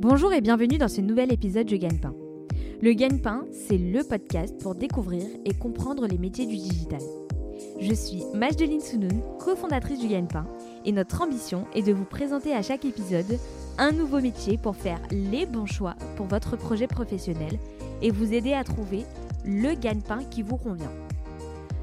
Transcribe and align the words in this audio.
Bonjour 0.00 0.32
et 0.32 0.40
bienvenue 0.40 0.78
dans 0.78 0.88
ce 0.88 1.02
nouvel 1.02 1.30
épisode 1.30 1.66
du 1.66 1.76
Gagne-Pain. 1.76 2.14
Le 2.80 2.94
Gagne-Pain, 2.94 3.44
c'est 3.52 3.76
le 3.76 4.02
podcast 4.02 4.58
pour 4.62 4.74
découvrir 4.74 5.24
et 5.44 5.52
comprendre 5.52 6.06
les 6.06 6.16
métiers 6.16 6.46
du 6.46 6.56
digital. 6.56 7.02
Je 7.78 7.92
suis 7.92 8.22
Majdeline 8.32 8.80
Sounoun, 8.80 9.20
cofondatrice 9.38 10.00
du 10.00 10.08
Gagne-Pain, 10.08 10.46
et 10.86 10.92
notre 10.92 11.20
ambition 11.20 11.66
est 11.74 11.82
de 11.82 11.92
vous 11.92 12.06
présenter 12.06 12.54
à 12.54 12.62
chaque 12.62 12.86
épisode 12.86 13.38
un 13.76 13.92
nouveau 13.92 14.22
métier 14.22 14.56
pour 14.56 14.74
faire 14.74 15.02
les 15.10 15.44
bons 15.44 15.66
choix 15.66 15.96
pour 16.16 16.24
votre 16.24 16.56
projet 16.56 16.86
professionnel 16.86 17.58
et 18.00 18.10
vous 18.10 18.32
aider 18.32 18.54
à 18.54 18.64
trouver 18.64 19.04
le 19.44 19.74
gagne-pain 19.74 20.24
qui 20.30 20.40
vous 20.40 20.56
convient. 20.56 20.92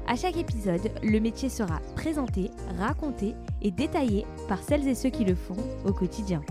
À 0.08 0.16
chaque 0.16 0.38
épisode, 0.38 0.90
le 1.04 1.20
métier 1.20 1.48
sera 1.48 1.78
présenté, 1.94 2.50
raconté 2.80 3.36
et 3.62 3.70
détaillé 3.70 4.26
par 4.48 4.60
celles 4.60 4.88
et 4.88 4.96
ceux 4.96 5.10
qui 5.10 5.24
le 5.24 5.36
font 5.36 5.56
au 5.86 5.92
quotidien. 5.92 6.42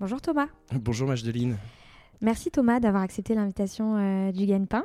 Bonjour 0.00 0.22
Thomas. 0.22 0.48
Bonjour 0.72 1.06
Majdeline. 1.06 1.58
Merci 2.22 2.50
Thomas 2.50 2.80
d'avoir 2.80 3.02
accepté 3.02 3.34
l'invitation 3.34 3.96
euh, 3.98 4.32
du 4.32 4.46
Gagne-Pain. 4.46 4.84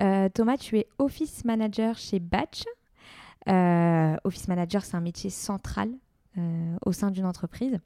Euh, 0.00 0.30
Thomas, 0.30 0.56
tu 0.56 0.78
es 0.78 0.88
Office 0.98 1.44
Manager 1.44 1.98
chez 1.98 2.20
Batch. 2.20 2.64
Euh, 3.50 4.16
office 4.24 4.48
Manager, 4.48 4.82
c'est 4.82 4.96
un 4.96 5.02
métier 5.02 5.28
central 5.30 5.90
au 6.84 6.92
sein 6.92 7.10
d'une 7.10 7.24
entreprise. 7.24 7.78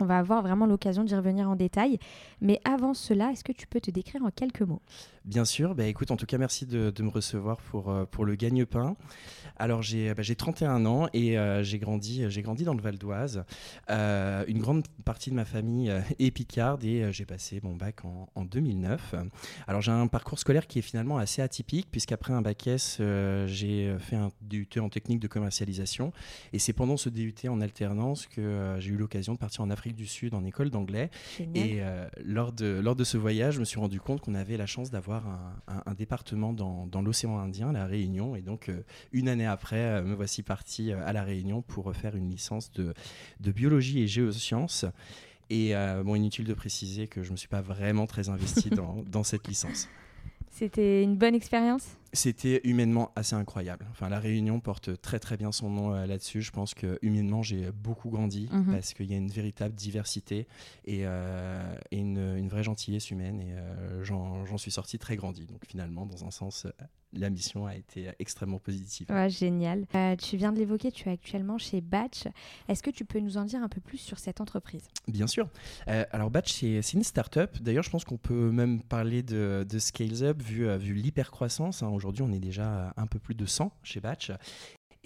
On 0.00 0.04
va 0.04 0.18
avoir 0.18 0.42
vraiment 0.42 0.66
l'occasion 0.66 1.04
d'y 1.04 1.14
revenir 1.14 1.48
en 1.48 1.56
détail. 1.56 1.98
Mais 2.40 2.60
avant 2.64 2.94
cela, 2.94 3.30
est-ce 3.32 3.44
que 3.44 3.52
tu 3.52 3.66
peux 3.66 3.80
te 3.80 3.90
décrire 3.90 4.22
en 4.22 4.30
quelques 4.30 4.62
mots? 4.62 4.82
Bien 5.26 5.44
sûr. 5.44 5.74
Bah, 5.74 5.86
écoute, 5.86 6.12
en 6.12 6.16
tout 6.16 6.26
cas, 6.26 6.38
merci 6.38 6.66
de, 6.66 6.92
me 7.00 7.08
recevoir 7.08 7.56
pour, 7.56 7.90
euh, 7.90 8.04
pour 8.04 8.24
le 8.24 8.36
gagne-pain. 8.36 8.94
Alors, 9.56 9.82
j'ai 9.82 10.14
bah, 10.14 10.22
31 10.22 10.86
ans 10.86 11.08
et 11.14 11.36
euh, 11.36 11.64
j'ai 11.64 11.78
grandi, 11.78 12.24
grandi 12.42 12.62
dans 12.62 12.74
le 12.74 12.80
Val 12.80 12.96
d'Oise. 12.96 13.44
Euh, 13.90 14.44
une 14.46 14.58
grande 14.58 14.86
partie 15.04 15.30
de 15.30 15.34
ma 15.34 15.44
famille 15.44 15.92
est 16.20 16.30
picarde 16.30 16.84
et 16.84 17.12
j'ai 17.12 17.24
passé 17.24 17.60
mon 17.64 17.74
bac 17.74 18.04
en, 18.04 18.28
en 18.36 18.44
2009. 18.44 19.16
Alors, 19.66 19.80
j'ai 19.80 19.90
un 19.90 20.06
parcours 20.06 20.38
scolaire 20.38 20.68
qui 20.68 20.78
est 20.78 20.82
finalement 20.82 21.18
assez 21.18 21.42
atypique 21.42 21.88
puisqu'après 21.90 22.32
un 22.32 22.42
bac 22.42 22.66
S, 22.68 23.00
j'ai 23.46 23.96
fait 23.98 24.16
un 24.16 24.30
DUT 24.42 24.68
en 24.78 24.88
technique 24.90 25.18
de 25.18 25.28
commercialisation. 25.28 26.12
Et 26.52 26.60
c'est 26.60 26.72
pendant 26.72 26.96
ce 26.96 27.08
DUT 27.08 27.34
en 27.48 27.60
alternance 27.60 28.26
que 28.28 28.76
j'ai 28.78 28.90
eu 28.90 28.96
l'occasion 28.96 29.32
de 29.32 29.38
partir 29.38 29.62
en 29.62 29.70
Afrique 29.70 29.85
du 29.92 30.06
Sud 30.06 30.34
en 30.34 30.44
école 30.44 30.70
d'anglais. 30.70 31.10
Et 31.54 31.78
euh, 31.80 32.06
lors, 32.24 32.52
de, 32.52 32.80
lors 32.82 32.96
de 32.96 33.04
ce 33.04 33.16
voyage, 33.16 33.54
je 33.54 33.60
me 33.60 33.64
suis 33.64 33.78
rendu 33.78 34.00
compte 34.00 34.20
qu'on 34.20 34.34
avait 34.34 34.56
la 34.56 34.66
chance 34.66 34.90
d'avoir 34.90 35.24
un, 35.66 35.94
département 35.94 36.52
dans, 36.52 36.86
dans 36.86 37.02
l'océan 37.02 37.38
Indien, 37.38 37.72
la 37.72 37.86
Réunion. 37.86 38.36
Et 38.36 38.42
donc, 38.42 38.68
euh, 38.68 38.82
une 39.12 39.28
année 39.28 39.46
après, 39.46 39.80
euh, 39.80 40.02
me 40.02 40.14
voici 40.14 40.42
parti 40.42 40.92
à 40.92 41.12
la 41.12 41.22
Réunion 41.22 41.62
pour 41.62 41.94
faire 41.94 42.16
une 42.16 42.30
licence 42.30 42.70
de, 42.72 42.94
de 43.40 43.52
biologie 43.52 44.02
et 44.02 44.06
géosciences. 44.06 44.84
Et 45.48 45.74
bon, 46.04 46.16
inutile 46.16 46.44
de 46.44 46.54
préciser 46.54 47.06
que 47.06 47.22
je 47.22 47.28
ne 47.28 47.32
me 47.32 47.36
suis 47.36 47.46
pas 47.46 47.60
vraiment 47.60 48.08
très 48.08 48.28
investi 48.28 48.68
dans, 48.70 49.04
dans 49.06 49.22
cette 49.22 49.46
licence. 49.46 49.88
C'était 50.50 51.04
une 51.04 51.16
bonne 51.16 51.34
expérience? 51.36 51.86
C'était 52.16 52.60
humainement 52.64 53.12
assez 53.14 53.36
incroyable. 53.36 53.86
Enfin, 53.92 54.08
la 54.08 54.18
Réunion 54.18 54.58
porte 54.58 55.00
très 55.00 55.18
très 55.18 55.36
bien 55.36 55.52
son 55.52 55.70
nom 55.70 55.94
euh, 55.94 56.06
là-dessus. 56.06 56.42
Je 56.42 56.50
pense 56.50 56.74
que 56.74 56.98
humainement 57.02 57.42
j'ai 57.42 57.70
beaucoup 57.70 58.10
grandi 58.10 58.48
mhm. 58.50 58.72
parce 58.72 58.94
qu'il 58.94 59.10
y 59.10 59.14
a 59.14 59.16
une 59.16 59.30
véritable 59.30 59.74
diversité 59.74 60.48
et, 60.84 61.02
euh, 61.04 61.76
une, 61.92 62.48
vraie 62.48 62.64
gentillesse 62.64 63.10
humaine 63.10 63.40
et 63.40 63.52
euh, 63.52 64.04
j'en 64.04 64.58
suis 64.58 64.70
sorti 64.70 64.98
très 64.98 65.16
grandi. 65.16 65.46
Donc 65.46 65.64
finalement, 65.66 66.06
dans 66.06 66.24
un 66.24 66.30
sens, 66.30 66.66
la 67.18 67.30
mission 67.30 67.66
a 67.66 67.74
été 67.74 68.10
extrêmement 68.18 68.58
positive. 68.58 69.06
génial. 69.28 69.86
tu 70.18 70.36
viens 70.36 70.52
de 70.52 70.58
l'évoquer, 70.58 70.92
tu 70.92 71.08
es 71.08 71.12
actuellement 71.12 71.58
chez 71.58 71.80
Batch. 71.80 72.24
Est-ce 72.68 72.82
que 72.82 72.90
tu 72.90 73.04
peux 73.04 73.20
nous 73.20 73.36
en 73.36 73.44
dire 73.44 73.62
un 73.62 73.68
peu 73.68 73.80
plus 73.80 73.98
sur 73.98 74.18
cette 74.18 74.40
entreprise? 74.40 74.88
Bien 75.08 75.26
sûr. 75.26 75.48
alors 75.86 76.30
Batch, 76.30 76.52
c'est 76.52 76.92
une 76.92 77.02
start-up. 77.02 77.56
D'ailleurs, 77.60 77.84
je 77.84 77.90
pense 77.90 78.04
qu'on 78.04 78.18
peut 78.18 78.50
même 78.50 78.82
parler 78.82 79.22
de, 79.22 79.66
de 79.68 79.78
scales 79.78 80.22
up 80.22 80.42
vu, 80.42 80.68
vu 80.76 80.94
l'hypercroissance. 80.94 81.82
Hein, 81.82 81.88
Aujourd'hui, 81.88 82.22
on 82.22 82.32
est 82.32 82.40
déjà 82.40 82.92
un 82.96 83.06
peu 83.06 83.18
plus 83.18 83.34
de 83.34 83.46
100 83.46 83.72
chez 83.82 84.00
Batch. 84.00 84.30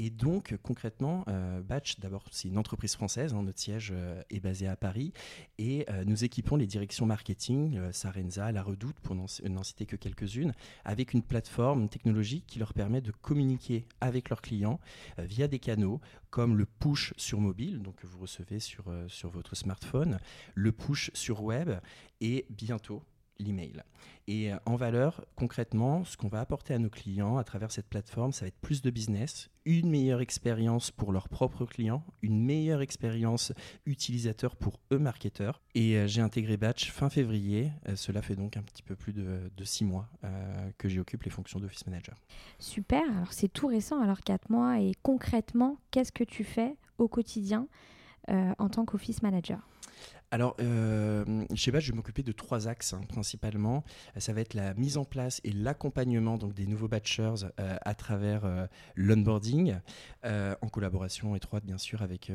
Et 0.03 0.09
donc, 0.09 0.57
concrètement, 0.63 1.27
euh, 1.29 1.61
Batch, 1.61 2.01
d'abord, 2.01 2.25
c'est 2.31 2.49
une 2.49 2.57
entreprise 2.57 2.95
française. 2.95 3.35
Hein, 3.35 3.43
notre 3.43 3.59
siège 3.59 3.93
euh, 3.95 4.23
est 4.31 4.41
basé 4.41 4.67
à 4.67 4.75
Paris. 4.75 5.13
Et 5.59 5.85
euh, 5.91 6.05
nous 6.07 6.25
équipons 6.25 6.57
les 6.57 6.67
directions 6.67 7.05
marketing, 7.05 7.79
Sarenza, 7.93 8.51
La 8.51 8.63
Redoute, 8.63 8.99
pour 9.01 9.15
n'en 9.15 9.27
citer 9.63 9.85
que 9.85 9.97
quelques-unes, 9.97 10.55
avec 10.87 11.13
une 11.13 11.21
plateforme 11.21 11.91
technologique 11.91 12.47
qui 12.47 12.59
leur 12.59 12.73
permet 12.73 13.03
de 13.03 13.11
communiquer 13.11 13.85
avec 14.01 14.31
leurs 14.31 14.41
clients 14.41 14.81
via 15.19 15.49
des 15.49 15.59
canaux 15.59 16.01
comme 16.31 16.57
le 16.57 16.65
push 16.65 17.13
sur 17.19 17.39
mobile, 17.39 17.83
donc 17.83 17.97
que 17.97 18.07
vous 18.07 18.21
recevez 18.21 18.59
sur, 18.59 18.85
sur 19.09 19.29
votre 19.29 19.55
smartphone, 19.55 20.19
le 20.55 20.73
push 20.73 21.11
sur 21.13 21.43
web 21.43 21.73
et 22.23 22.47
bientôt 22.49 23.03
l'email. 23.41 23.83
Et 24.27 24.53
euh, 24.53 24.57
en 24.65 24.77
valeur, 24.77 25.25
concrètement, 25.35 26.05
ce 26.05 26.17
qu'on 26.17 26.29
va 26.29 26.41
apporter 26.41 26.75
à 26.75 26.79
nos 26.79 26.91
clients 26.91 27.37
à 27.37 27.45
travers 27.45 27.73
cette 27.73 27.89
plateforme, 27.89 28.33
ça 28.33 28.43
va 28.45 28.49
être 28.49 28.61
plus 28.61 28.83
de 28.83 28.91
business, 28.91 29.51
une 29.65 29.91
meilleure 29.91 30.21
expérience 30.21 30.91
pour 30.91 31.13
leurs 31.13 31.29
propres 31.29 31.67
clients, 31.67 32.05
une 32.23 32.41
meilleure 32.41 32.81
expérience 32.81 33.53
utilisateur 33.87 34.57
pour 34.57 34.79
eux 34.93 34.99
marketeurs. 34.99 35.61
Et 35.75 35.97
euh, 35.97 36.07
j'ai 36.07 36.21
intégré 36.21 36.57
Batch 36.57 36.93
fin 36.93 37.11
février. 37.11 37.73
Euh, 37.89 37.97
cela 37.97 38.23
fait 38.23 38.37
donc 38.37 38.57
un 38.57 38.63
petit 38.63 38.83
peu 38.83 38.95
plus 38.95 39.13
de, 39.13 39.51
six 39.65 39.85
mois 39.85 40.09
que 40.79 40.89
j'y 40.89 40.99
occupe 40.99 41.23
les 41.25 41.31
fonctions 41.31 41.61
d'office 41.61 41.87
manager. 41.87 42.17
Super, 42.59 43.03
alors 43.03 43.33
c'est 43.33 43.49
tout 43.49 43.67
récent, 43.67 44.01
alors 44.01 44.21
quatre 44.21 44.49
mois. 44.49 44.81
Et 44.81 44.93
concrètement, 45.03 45.77
qu'est-ce 45.91 46.13
que 46.13 46.25
tu 46.25 46.45
fais 46.45 46.77
au 46.99 47.09
quotidien 47.09 47.67
en 48.29 48.69
tant 48.69 48.85
qu'office 48.85 49.23
manager? 49.23 49.61
Alors, 50.33 50.55
euh, 50.61 51.45
sais 51.57 51.73
pas, 51.73 51.81
je 51.81 51.91
vais 51.91 51.97
m'occuper 51.97 52.23
de 52.23 52.31
trois 52.31 52.69
axes 52.69 52.93
hein, 52.93 53.01
principalement. 53.09 53.83
Ça 54.17 54.33
va 54.33 54.41
être 54.41 54.55
la 54.55 54.75
mise 54.75 54.97
en 54.97 55.05
place 55.05 55.41
et 55.43 55.51
l'accompagnement 55.51 56.39
des 56.53 56.67
nouveaux 56.67 56.87
batchers 56.87 57.47
euh, 57.59 57.77
à 57.83 57.95
travers 57.95 58.45
euh, 58.45 58.67
l'onboarding, 58.95 59.81
euh, 60.25 60.55
en 60.63 60.69
collaboration 60.69 61.35
étroite 61.35 61.65
bien 61.65 61.79
sûr 61.79 62.03
avec 62.03 62.31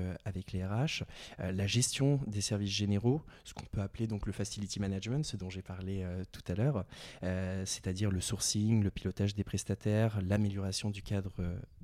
les 0.52 0.66
RH, 0.66 1.04
la 1.40 1.68
gestion 1.68 2.20
des 2.28 2.42
services 2.42 2.72
généraux, 2.72 3.22
ce 3.44 3.54
qu'on 3.54 3.66
peut 3.66 3.82
appeler 3.82 4.08
le 4.26 4.32
facility 4.34 4.80
management, 4.80 5.24
ce 5.24 5.38
dont 5.38 5.50
j'ai 5.50 5.62
parlé 5.62 6.06
tout 6.32 6.44
à 6.48 6.56
l'heure, 6.56 6.86
c'est-à-dire 7.22 8.12
le 8.12 8.22
sourcing, 8.22 8.84
le 8.84 8.92
pilotage 8.92 9.36
des 9.36 9.44
prestataires, 9.44 10.20
l'amélioration 10.22 10.90
du 10.90 11.02
cadre 11.02 11.32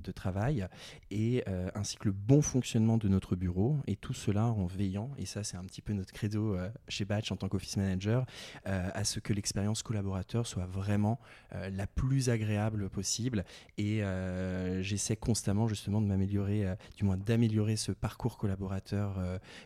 de 0.02 0.12
travail 0.12 0.66
et 1.10 1.44
ainsi 1.74 1.96
que 1.96 2.06
le 2.06 2.12
bon 2.12 2.42
fonctionnement 2.42 2.98
de 2.98 3.08
notre 3.08 3.36
bureau 3.36 3.78
et 3.86 3.96
tout 3.96 4.14
cela 4.14 4.46
en 4.46 4.66
veillant 4.66 5.10
et 5.18 5.26
ça 5.26 5.44
c'est 5.44 5.56
un 5.56 5.64
petit 5.64 5.82
peu 5.82 5.92
notre 5.92 6.12
credo 6.12 6.54
euh, 6.54 6.68
chez 6.88 7.04
Batch 7.04 7.32
en 7.32 7.36
tant 7.36 7.48
qu'office 7.48 7.76
manager, 7.76 8.26
euh, 8.66 8.88
à 8.92 9.04
ce 9.04 9.20
que 9.20 9.32
l'expérience 9.32 9.82
collaborateur 9.82 10.46
soit 10.46 10.66
vraiment 10.66 11.18
euh, 11.54 11.70
la 11.70 11.86
plus 11.86 12.30
agréable 12.30 12.88
possible. 12.90 13.44
Et 13.78 14.02
j'essaie 14.80 15.16
constamment 15.16 15.66
justement 15.66 16.00
de 16.00 16.06
m'améliorer, 16.06 16.66
du 16.96 17.04
moins 17.04 17.16
d'améliorer 17.16 17.76
ce 17.76 17.92
parcours 17.92 18.36
collaborateur 18.38 19.18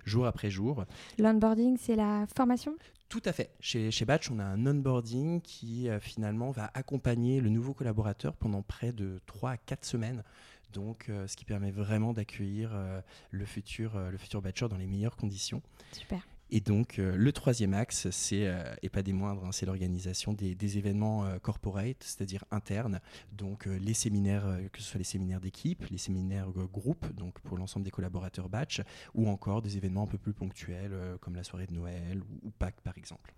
jour 0.05 0.27
après 0.27 0.51
jour. 0.51 0.85
L'onboarding, 1.19 1.77
c'est 1.79 1.97
la 1.97 2.27
formation? 2.35 2.77
Tout 3.09 3.23
à 3.25 3.33
fait. 3.33 3.51
Chez, 3.61 3.91
chez 3.91 4.05
Batch, 4.05 4.31
on 4.31 4.39
a 4.39 4.45
un 4.45 4.67
onboarding 4.67 5.41
qui 5.41 5.89
finalement 6.01 6.51
va 6.51 6.71
accompagner 6.75 7.41
le 7.41 7.51
nouveau 7.51 7.73
collaborateur 7.75 8.35
pendant 8.35 8.63
près 8.63 8.93
de 8.93 9.21
3 9.27 9.51
à 9.53 9.57
4 9.57 9.85
semaines. 9.85 10.23
Donc, 10.73 11.07
euh, 11.09 11.27
ce 11.27 11.37
qui 11.37 11.45
permet 11.45 11.71
vraiment 11.71 12.13
d'accueillir 12.13 12.71
euh, 12.75 13.01
le 13.31 13.45
futur, 13.47 13.97
euh, 13.97 14.11
le 14.11 14.19
futur 14.19 14.43
batcher 14.43 14.69
dans 14.69 14.77
les 14.77 14.87
meilleures 14.87 15.17
conditions. 15.17 15.63
Super. 15.93 16.21
Et 16.51 16.61
donc, 16.61 16.99
le 16.99 17.33
troisième 17.33 17.75
axe, 17.75 18.09
c'est, 18.11 18.49
et 18.81 18.89
pas 18.89 19.03
des 19.03 19.13
moindres, 19.13 19.45
hein, 19.47 19.51
c'est 19.51 19.67
l'organisation 19.67 20.33
des, 20.33 20.79
événements 20.79 21.27
corporate, 21.43 21.97
c'est-à-dire 21.99 22.45
internes. 22.53 23.01
Donc, 23.33 23.67
les 23.67 23.95
séminaires, 23.95 24.57
que 24.73 24.81
ce 24.81 24.85
soit 24.85 24.99
les 24.99 25.03
séminaires 25.03 25.41
d'équipe, 25.41 25.85
les 25.91 25.99
séminaires 25.99 26.49
groupe, 26.73 27.05
donc 27.15 27.41
pour 27.41 27.59
l'ensemble 27.59 27.85
des 27.85 27.91
collaborateurs 27.91 28.49
batch, 28.49 28.81
ou 29.13 29.29
encore 29.29 29.61
des 29.61 29.77
événements 29.77 30.05
un 30.05 30.07
peu 30.07 30.19
plus 30.19 30.35
ponctuels, 30.35 30.97
comme 31.21 31.35
la 31.35 31.43
soirée 31.43 31.67
de 31.67 31.75
Noël 31.75 32.23
ou, 32.45 32.51
Pâques, 32.61 32.81
par 32.81 32.97
exemple. 32.97 33.35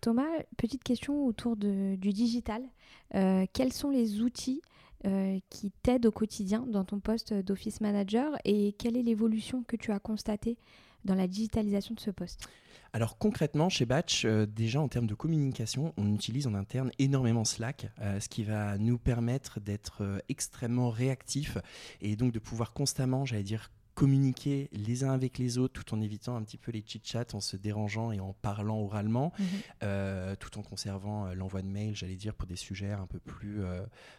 Thomas, 0.00 0.42
petite 0.56 0.82
question 0.82 1.26
autour 1.26 1.56
de, 1.56 1.94
du 1.94 2.12
digital. 2.12 2.64
quels 3.12 3.72
sont 3.72 3.90
les 3.90 4.20
outils 4.20 4.62
euh, 5.06 5.38
qui 5.48 5.70
t'aide 5.82 6.06
au 6.06 6.10
quotidien 6.10 6.66
dans 6.66 6.84
ton 6.84 6.98
poste 6.98 7.32
d'office 7.32 7.80
manager 7.80 8.32
et 8.44 8.72
quelle 8.72 8.96
est 8.96 9.02
l'évolution 9.02 9.62
que 9.62 9.76
tu 9.76 9.92
as 9.92 10.00
constatée 10.00 10.58
dans 11.04 11.14
la 11.14 11.28
digitalisation 11.28 11.94
de 11.94 12.00
ce 12.00 12.10
poste 12.10 12.48
alors 12.94 13.18
concrètement, 13.18 13.68
chez 13.68 13.84
Batch, 13.84 14.24
euh, 14.24 14.46
déjà 14.46 14.80
en 14.80 14.88
termes 14.88 15.06
de 15.06 15.14
communication, 15.14 15.92
on 15.98 16.14
utilise 16.14 16.46
en 16.46 16.54
interne 16.54 16.90
énormément 16.98 17.44
Slack, 17.44 17.92
euh, 18.00 18.18
ce 18.18 18.30
qui 18.30 18.44
va 18.44 18.78
nous 18.78 18.96
permettre 18.96 19.60
d'être 19.60 20.22
extrêmement 20.30 20.88
réactifs 20.88 21.58
et 22.00 22.16
donc 22.16 22.32
de 22.32 22.38
pouvoir 22.38 22.72
constamment, 22.72 23.26
j'allais 23.26 23.42
dire, 23.42 23.70
communiquer 23.98 24.68
les 24.72 25.02
uns 25.02 25.10
avec 25.10 25.38
les 25.38 25.58
autres 25.58 25.82
tout 25.82 25.92
en 25.92 26.00
évitant 26.00 26.36
un 26.36 26.42
petit 26.44 26.56
peu 26.56 26.70
les 26.70 26.84
chit-chats, 26.86 27.34
en 27.34 27.40
se 27.40 27.56
dérangeant 27.56 28.12
et 28.12 28.20
en 28.20 28.32
parlant 28.32 28.78
oralement, 28.78 29.32
mhm. 29.40 30.36
tout 30.36 30.56
en 30.56 30.62
conservant 30.62 31.34
l'envoi 31.34 31.62
de 31.62 31.66
mail, 31.66 31.96
j'allais 31.96 32.14
dire, 32.14 32.32
pour 32.32 32.46
des 32.46 32.54
sujets 32.54 32.92
un 32.92 33.06
peu 33.06 33.18
plus, 33.18 33.60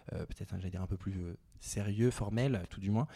peut-être, 0.09 0.53
j'allais 0.57 0.69
dire, 0.69 0.81
un 0.81 0.87
peu 0.87 0.97
plus 0.97 1.15
sérieux, 1.59 2.11
formel, 2.11 2.63
tout 2.69 2.79
du 2.79 2.91
moins. 2.91 3.07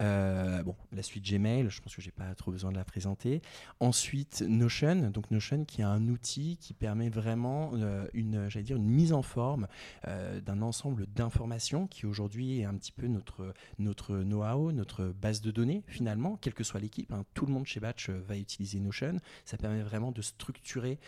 Euh, 0.00 0.62
bon, 0.62 0.74
la 0.92 1.02
suite 1.02 1.24
Gmail, 1.24 1.70
je 1.70 1.80
pense 1.80 1.94
que 1.94 2.02
j'ai 2.02 2.10
pas 2.10 2.34
trop 2.34 2.50
besoin 2.50 2.72
de 2.72 2.76
la 2.76 2.84
présenter. 2.84 3.40
Ensuite, 3.80 4.42
Notion, 4.42 5.10
donc 5.10 5.30
Notion 5.30 5.64
qui 5.64 5.80
est 5.80 5.84
un 5.84 6.08
outil 6.08 6.56
qui 6.60 6.74
permet 6.74 7.08
vraiment 7.08 7.72
euh, 7.74 8.06
une, 8.12 8.48
j'allais 8.48 8.64
dire, 8.64 8.76
une 8.76 8.88
mise 8.88 9.12
en 9.12 9.22
forme 9.22 9.68
euh, 10.08 10.40
d'un 10.40 10.62
ensemble 10.62 11.06
d'informations 11.06 11.86
qui 11.86 12.06
aujourd'hui 12.06 12.60
est 12.60 12.64
un 12.64 12.74
petit 12.74 12.92
peu 12.92 13.06
notre 13.06 13.54
notre 13.78 14.18
know-how, 14.18 14.72
notre 14.72 15.04
base 15.06 15.40
de 15.40 15.50
données 15.50 15.82
finalement, 15.86 16.36
quelle 16.36 16.54
que 16.54 16.64
soit 16.64 16.80
l'équipe. 16.80 17.12
Hein. 17.12 17.24
tout 17.34 17.46
le 17.46 17.52
monde 17.52 17.66
chez 17.66 17.80
Batch 17.80 18.10
va 18.10 18.36
utiliser 18.36 18.80
Notion. 18.80 19.18
Ça 19.44 19.56
permet 19.56 19.82
vraiment 19.82 20.12
de 20.12 20.22
structurer 20.22 20.98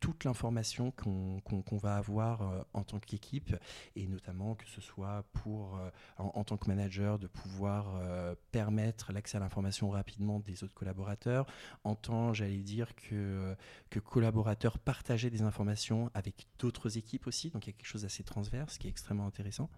toute 0.00 0.24
l'information 0.24 0.92
qu'on 0.92 1.76
va 1.76 1.96
avoir 1.96 2.64
en 2.74 2.82
tant 2.82 2.98
qu'équipe 2.98 3.54
et 3.96 4.06
notamment 4.06 4.54
que 4.54 4.66
ce 4.66 4.80
soit 4.80 5.24
pour 5.32 5.78
en, 6.18 6.35
en 6.36 6.44
tant 6.44 6.56
que 6.56 6.68
manager 6.68 7.18
de 7.18 7.26
pouvoir 7.26 7.96
euh, 7.96 8.34
permettre 8.52 9.12
l'accès 9.12 9.38
à 9.38 9.40
l'information 9.40 9.90
rapidement 9.90 10.38
des 10.40 10.62
autres 10.62 10.74
collaborateurs, 10.74 11.46
en 11.82 11.94
tant, 11.94 12.32
j'allais 12.32 12.58
dire, 12.58 12.94
que, 12.94 13.56
que 13.90 13.98
collaborateurs 13.98 14.78
partager 14.78 15.30
des 15.30 15.42
informations 15.42 16.10
avec 16.14 16.46
d'autres 16.58 16.98
équipes 16.98 17.26
aussi. 17.26 17.50
Donc 17.50 17.66
il 17.66 17.70
y 17.70 17.72
a 17.74 17.76
quelque 17.76 17.86
chose 17.86 18.02
d'assez 18.02 18.22
transverse 18.22 18.78
qui 18.78 18.86
est 18.86 18.90
extrêmement 18.90 19.26
intéressant. 19.26 19.70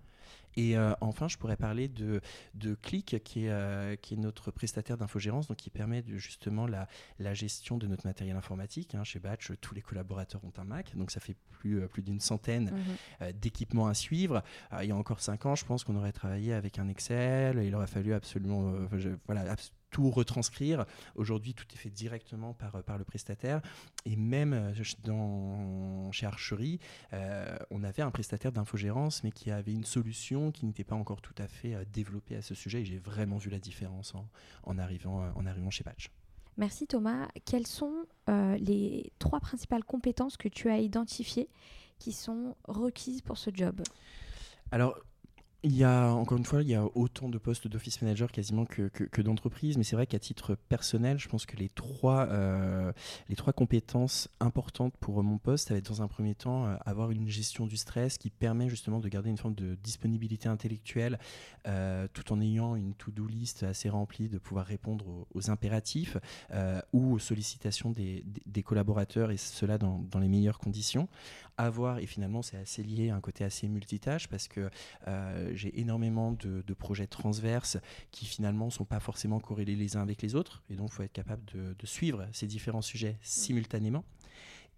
Et 0.56 0.76
euh, 0.76 0.92
enfin, 1.00 1.28
je 1.28 1.36
pourrais 1.38 1.56
parler 1.56 1.86
de, 1.86 2.20
de 2.54 2.74
Click, 2.74 3.22
qui 3.22 3.44
est, 3.44 3.50
euh, 3.50 3.94
qui 3.96 4.14
est 4.14 4.16
notre 4.16 4.50
prestataire 4.50 4.96
d'infogérance, 4.96 5.46
donc 5.46 5.56
qui 5.56 5.70
permet 5.70 6.02
de, 6.02 6.16
justement 6.16 6.66
la, 6.66 6.88
la, 7.20 7.32
gestion 7.32 7.78
de 7.78 7.86
notre 7.86 8.06
matériel 8.06 8.36
informatique. 8.36 8.96
Hein. 8.96 9.04
Chez 9.04 9.20
Batch, 9.20 9.52
tous 9.60 9.74
les 9.74 9.82
collaborateurs 9.82 10.42
ont 10.44 10.52
un 10.58 10.64
Mac, 10.64 10.96
donc 10.96 11.12
ça 11.12 11.20
fait 11.20 11.36
plus, 11.50 11.80
euh, 11.80 11.86
plus 11.86 12.02
d'une 12.02 12.20
centaine 12.20 12.72
mhm. 13.20 13.32
d'équipements 13.32 13.86
à 13.86 13.94
suivre. 13.94 14.42
il 14.82 14.88
y 14.88 14.92
a 14.92 14.96
encore 14.96 15.20
cinq 15.20 15.46
ans, 15.46 15.54
je 15.54 15.64
pense 15.64 15.84
qu'on 15.84 15.96
aurait 15.96 16.12
travaillé 16.12 16.52
avec 16.52 16.78
un 16.78 16.88
Excel, 16.88 17.62
il 17.64 17.74
aurait 17.74 17.86
fallu 17.86 18.12
absolument, 18.12 18.72
voilà, 19.26 19.54
tout 19.90 20.10
retranscrire. 20.10 20.84
Aujourd'hui, 21.14 21.54
tout 21.54 21.66
est 21.72 21.76
fait 21.76 21.90
directement 21.90 22.54
par, 22.54 22.76
euh, 22.76 22.82
par 22.82 22.98
le 22.98 23.04
prestataire. 23.04 23.60
Et 24.04 24.16
même 24.16 24.52
euh, 24.52 24.72
dans, 25.04 26.10
chez 26.12 26.26
Archery, 26.26 26.78
euh, 27.12 27.56
on 27.70 27.82
avait 27.84 28.02
un 28.02 28.10
prestataire 28.10 28.52
d'infogérance, 28.52 29.24
mais 29.24 29.30
qui 29.30 29.50
avait 29.50 29.72
une 29.72 29.84
solution 29.84 30.52
qui 30.52 30.66
n'était 30.66 30.84
pas 30.84 30.96
encore 30.96 31.20
tout 31.20 31.34
à 31.38 31.48
fait 31.48 31.76
développée 31.92 32.36
à 32.36 32.42
ce 32.42 32.54
sujet. 32.54 32.82
Et 32.82 32.84
j'ai 32.84 32.98
vraiment 32.98 33.38
vu 33.38 33.50
la 33.50 33.58
différence 33.58 34.14
en, 34.14 34.28
en 34.64 34.78
arrivant, 34.78 35.32
en 35.34 35.46
arrivant 35.46 35.70
chez 35.70 35.84
Patch. 35.84 36.10
Merci 36.56 36.86
Thomas. 36.86 37.28
Quelles 37.44 37.66
sont 37.66 38.04
les 38.26 39.12
trois 39.18 39.40
principales 39.40 39.84
compétences 39.84 40.36
que 40.36 40.48
tu 40.48 40.70
as 40.70 40.78
identifiées 40.78 41.48
qui 41.98 42.12
sont 42.12 42.56
requises 42.66 43.22
pour 43.22 43.38
ce 43.38 43.50
job? 43.54 43.80
Alors, 44.70 44.98
il 45.64 45.76
y 45.76 45.82
a, 45.82 46.12
encore 46.12 46.38
une 46.38 46.44
fois, 46.44 46.62
il 46.62 46.68
y 46.68 46.76
a 46.76 46.84
autant 46.94 47.28
de 47.28 47.36
postes 47.36 47.66
d'office 47.66 48.00
manager 48.00 48.30
quasiment 48.30 48.64
que, 48.64 48.82
que, 48.88 49.22
d'entreprises, 49.22 49.76
mais 49.76 49.82
c'est 49.82 49.96
vrai 49.96 50.06
qu'à 50.06 50.20
titre 50.20 50.54
personnel, 50.54 51.18
je 51.18 51.28
pense 51.28 51.46
que 51.46 51.56
les 51.56 51.68
trois, 51.68 52.28
euh, 52.28 52.92
les 53.28 53.34
trois 53.34 53.52
compétences 53.52 54.28
importantes 54.38 54.94
pour 55.00 55.20
mon 55.24 55.38
poste, 55.38 55.68
ça 55.68 55.74
va 55.74 55.78
être 55.78 55.88
dans 55.88 56.00
un 56.00 56.06
premier 56.06 56.36
temps 56.36 56.66
euh, 56.66 56.76
avoir 56.86 57.10
une 57.10 57.28
gestion 57.28 57.66
du 57.66 57.76
stress 57.76 58.18
qui 58.18 58.30
permet 58.30 58.68
justement 58.68 59.00
de 59.00 59.08
garder 59.08 59.30
une 59.30 59.36
forme 59.36 59.54
de 59.54 59.74
disponibilité 59.82 60.48
intellectuelle 60.48 61.18
euh, 61.66 62.06
tout 62.12 62.32
en 62.32 62.40
ayant 62.40 62.76
une 62.76 62.94
to-do 62.94 63.26
list 63.26 63.64
assez 63.64 63.88
remplie, 63.88 64.28
de 64.28 64.38
pouvoir 64.38 64.64
répondre 64.64 65.26
aux, 65.34 65.50
impératifs 65.50 66.16
ou 66.92 67.14
aux 67.14 67.18
sollicitations 67.18 67.90
des, 67.90 68.24
des, 68.46 68.62
collaborateurs 68.62 69.30
et 69.30 69.36
cela 69.36 69.78
dans, 69.78 70.04
dans 70.10 70.18
les 70.18 70.28
meilleures 70.28 70.58
conditions. 70.58 71.08
Avoir, 71.60 71.98
et 71.98 72.06
finalement 72.06 72.40
c'est 72.40 72.56
assez 72.56 72.84
lié 72.84 73.10
à 73.10 73.16
un 73.16 73.20
côté 73.20 73.42
assez 73.42 73.66
multitâche 73.66 74.28
parce 74.28 74.46
que 74.46 74.70
j'ai 75.52 75.80
énormément 75.80 76.32
de, 76.32 76.62
projets 76.74 77.08
transverses 77.08 77.78
qui 78.12 78.24
finalement 78.24 78.66
ne 78.66 78.70
sont 78.70 78.84
pas 78.84 79.00
forcément 79.00 79.40
corrélés 79.40 79.74
les 79.74 79.96
uns 79.96 80.02
avec 80.02 80.22
les 80.22 80.36
autres. 80.36 80.62
Et 80.70 80.74
donc, 80.74 80.90
il 80.92 80.94
faut 80.94 81.02
être 81.02 81.12
capable 81.12 81.44
de, 81.52 81.74
de 81.76 81.86
suivre 81.86 82.26
ces 82.32 82.46
différents 82.46 82.82
sujets 82.82 83.16
simultanément. 83.20 84.04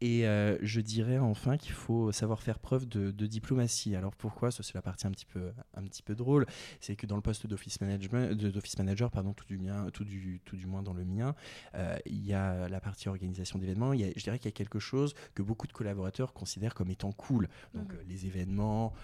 Et 0.01 0.27
euh, 0.27 0.57
je 0.63 0.81
dirais 0.81 1.19
enfin 1.19 1.59
qu'il 1.59 1.73
faut 1.73 2.11
savoir 2.11 2.41
faire 2.41 2.59
preuve 2.59 2.89
de, 2.89 3.27
diplomatie. 3.27 3.95
Alors 3.95 4.15
pourquoi? 4.17 4.51
Ça 4.51 4.63
c'est 4.63 4.75
la 4.75 4.83
partie 4.83 5.07
un 5.07 5.11
petit 5.11 5.27
peu, 5.27 5.53
un 5.75 5.83
petit 5.83 6.03
peu 6.03 6.15
drôle. 6.15 6.47
C'est 6.81 6.97
que 6.97 7.07
dans 7.07 7.17
le 7.17 7.23
poste 7.23 7.47
d'office 7.47 7.81
management, 7.81 8.33
d'office 8.35 8.79
manager, 8.79 9.11
pardon, 9.11 9.35
tout 9.35 9.45
du 9.47 9.59
mien, 9.59 9.89
tout 9.93 10.05
du, 10.05 10.41
tout 10.45 10.57
du 10.57 10.67
moins 10.67 10.83
dans 10.83 10.95
le 10.95 11.05
mien, 11.05 11.35
euh, 11.75 11.97
il 12.07 12.25
y 12.25 12.33
a 12.33 12.69
la 12.69 12.81
partie 12.81 13.09
organisation 13.09 13.59
d'événements. 13.59 13.93
Je 13.93 14.23
dirais 14.23 14.39
qu'il 14.39 14.47
y 14.47 14.55
a 14.55 14.57
quelque 14.57 14.79
chose 14.79 15.15
que 15.35 15.43
beaucoup 15.43 15.67
de 15.67 15.73
collaborateurs 15.73 16.33
considèrent 16.33 16.75
comme 16.75 16.91
étant 16.91 17.13
cool. 17.13 17.49
Donc 17.75 17.93
euh, 17.93 18.03
les 18.09 18.27
événements, 18.27 18.95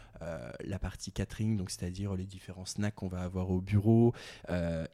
la 0.65 0.79
partie 0.79 1.13
catering, 1.13 1.59
donc 1.59 1.71
c'est-à-dire 1.71 2.15
les 2.15 2.25
différents 2.25 2.65
snacks 2.65 2.95
qu'on 2.95 3.09
va 3.09 3.21
avoir 3.21 3.51
au 3.51 3.61
bureau. 3.61 4.15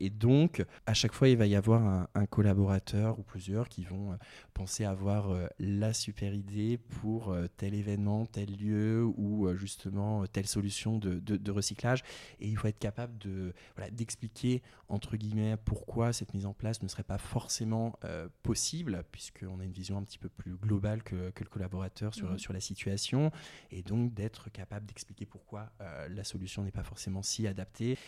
et 0.01 0.11
donc 0.11 0.65
à 0.87 0.95
chaque 0.95 1.13
fois 1.13 1.29
il 1.29 1.37
va 1.37 1.47
y 1.47 1.55
avoir 1.55 1.83
un, 1.83 2.09
un 2.17 2.27
collaborateur 2.27 3.21
ou 3.21 3.23
plusieurs 3.23 3.69
qui 3.69 3.85
vont 3.85 4.19
penser 4.53 4.85
avoir 4.85 5.33
la 5.61 5.92
super 5.93 6.35
idée 6.35 6.79
pour 6.79 7.31
euh, 7.31 7.47
tel 7.57 7.75
événement, 7.75 8.27
tel 8.27 8.57
lieu 8.57 9.05
ou 9.17 9.47
euh, 9.47 9.57
justement 9.57 10.23
euh, 10.23 10.27
telle 10.27 10.47
solution 10.47 10.99
de, 10.99 11.51
recyclage. 11.51 12.03
Et 12.41 12.49
il 12.49 12.57
faut 12.57 12.69
être 12.69 12.79
capable 12.79 13.19
de, 13.19 13.53
d'expliquer, 13.91 14.63
entre 14.89 15.17
guillemets, 15.17 15.57
pourquoi 15.65 16.13
cette 16.13 16.35
mise 16.35 16.47
en 16.47 16.55
place 16.55 16.83
ne 16.83 16.89
serait 16.89 17.03
pas 17.03 17.19
forcément 17.19 17.99
possible, 18.43 19.05
puisqu'on 19.13 19.61
a 19.61 19.65
une 19.65 19.73
vision 19.73 19.99
un 19.99 20.03
petit 20.03 20.19
peu 20.19 20.29
plus 20.29 20.55
globale 20.55 21.03
que, 21.03 21.15
le 21.15 21.49
collaborateur 21.51 22.15
sur, 22.15 22.31
mmh. 22.31 22.39
sur 22.39 22.53
la 22.53 22.61
situation. 22.61 23.31
Et 23.71 23.83
donc 23.83 24.15
d'être 24.15 24.51
capable 24.51 24.87
d'expliquer 24.87 25.27
pourquoi 25.27 25.73
la 26.09 26.25
solution 26.25 26.63
n'est 26.63 26.71
pas 26.71 26.85
forcément 26.85 27.23
si 27.23 27.47
adaptée. 27.47 27.99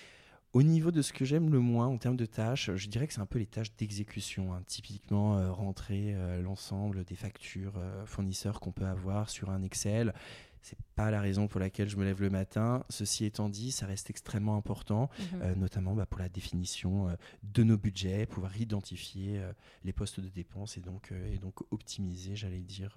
Au 0.54 0.62
niveau 0.62 0.92
de 0.92 1.02
ce 1.02 1.12
que 1.12 1.24
j'aime 1.24 1.50
le 1.50 1.58
moins 1.58 1.88
en 1.88 1.98
termes 1.98 2.16
de 2.16 2.26
tâches, 2.26 2.70
je 2.76 2.88
dirais 2.88 3.08
que 3.08 3.12
c'est 3.12 3.20
un 3.20 3.26
peu 3.26 3.40
les 3.40 3.46
tâches 3.46 3.74
d'exécution. 3.76 4.54
Hein. 4.54 4.62
Typiquement, 4.68 5.36
euh, 5.36 5.50
rentrer 5.50 6.14
euh, 6.14 6.40
l'ensemble 6.42 7.02
des 7.02 7.16
factures 7.16 7.76
euh, 7.76 8.06
fournisseurs 8.06 8.60
qu'on 8.60 8.70
peut 8.70 8.86
avoir 8.86 9.30
sur 9.30 9.50
un 9.50 9.64
Excel. 9.64 10.14
C'est 10.62 10.78
pas 10.94 11.10
la 11.10 11.20
raison 11.20 11.48
pour 11.48 11.58
laquelle 11.58 11.88
je 11.88 11.96
me 11.96 12.04
lève 12.04 12.20
le 12.20 12.30
matin. 12.30 12.84
Ceci 12.88 13.24
étant 13.24 13.48
dit, 13.48 13.72
ça 13.72 13.86
reste 13.86 14.10
extrêmement 14.10 14.56
important, 14.56 15.10
mhm. 15.32 15.58
notamment 15.58 15.94
bah, 15.94 16.06
pour 16.06 16.20
la 16.20 16.28
définition 16.28 17.14
de 17.42 17.64
nos 17.64 17.76
budgets, 17.76 18.24
pouvoir 18.24 18.56
identifier 18.58 19.42
les 19.82 19.92
postes 19.92 20.20
de 20.20 20.28
dépenses 20.30 20.78
et 20.78 20.80
donc, 20.80 21.12
et 21.30 21.36
donc 21.36 21.60
optimiser, 21.70 22.34
j'allais 22.34 22.62
dire, 22.62 22.96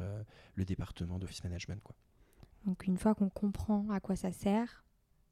le 0.56 0.63
département 0.63 1.19
d'office 1.19 1.44
management. 1.44 1.81
Quoi. 1.83 1.94
Donc 2.65 2.87
une 2.87 2.97
fois 2.97 3.16
qu'on 3.16 3.30
comprend 3.30 3.90
à 3.90 3.99
quoi 3.99 4.16
ça 4.16 4.31
sert, 4.31 4.85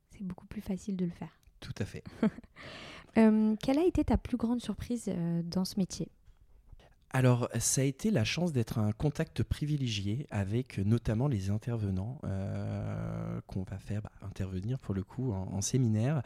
c'est 0.09 0.25
beaucoup 0.25 0.47
plus 0.47 0.61
facile 0.61 0.97
de 0.97 1.05
le 1.05 1.11
faire. 1.11 1.39
Tout 1.65 1.73
à 1.81 1.85
fait. 1.85 2.03
Euh, 3.17 3.55
quelle 3.63 3.79
a 3.79 3.85
été 3.85 4.03
ta 4.03 4.17
plus 4.17 4.35
grande 4.35 4.59
surprise 4.61 5.05
euh, 5.07 5.41
dans 5.41 5.63
ce 5.63 5.79
métier? 5.79 6.09
Alors, 7.15 7.47
ça 7.59 7.79
a 7.79 7.85
été 7.85 8.11
la 8.11 8.25
chance 8.25 8.51
d'être 8.51 8.77
un 8.77 8.91
contact 8.91 9.41
privilégié 9.41 10.27
avec 10.31 10.79
notamment 10.79 11.29
les 11.29 11.49
intervenants 11.49 12.19
euh, 12.25 13.39
qu'on 13.47 13.63
va 13.63 13.79
faire 13.79 14.01
bah, 14.01 14.11
intervenir 14.21 14.79
pour 14.79 14.93
le 14.93 15.01
coup 15.01 15.31
en, 15.31 15.61
séminaire. 15.61 16.21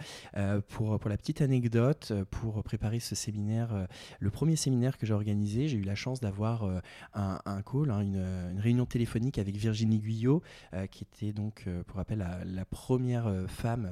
pour, 0.67 0.99
pour 0.99 1.09
la 1.11 1.17
petite 1.17 1.41
anecdote, 1.41 2.11
pour 2.31 2.63
préparer 2.63 2.99
ce 2.99 3.13
séminaire, 3.13 3.87
le 4.19 4.31
premier 4.31 4.55
séminaire 4.55 4.97
que 4.97 5.05
j'ai 5.05 5.13
organisé, 5.13 5.67
j'ai 5.67 5.77
eu 5.77 5.83
la 5.83 5.93
chance 5.93 6.21
d'avoir 6.21 6.67
un, 7.13 7.61
call, 7.61 7.91
hein, 7.91 8.01
une, 8.01 8.59
réunion 8.59 8.87
téléphonique 8.87 9.37
avec 9.37 9.55
Virginie 9.57 9.99
Guyot, 9.99 10.41
qui 10.89 11.03
était 11.03 11.33
donc, 11.33 11.67
pour 11.85 11.97
rappel, 11.97 12.27
la, 12.45 12.65
première 12.65 13.31
femme 13.47 13.91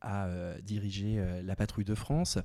à 0.00 0.26
euh, 0.26 0.58
diriger 0.62 1.16
euh, 1.18 1.42
la 1.42 1.56
patrouille 1.56 1.84
de 1.84 1.94
France. 1.94 2.38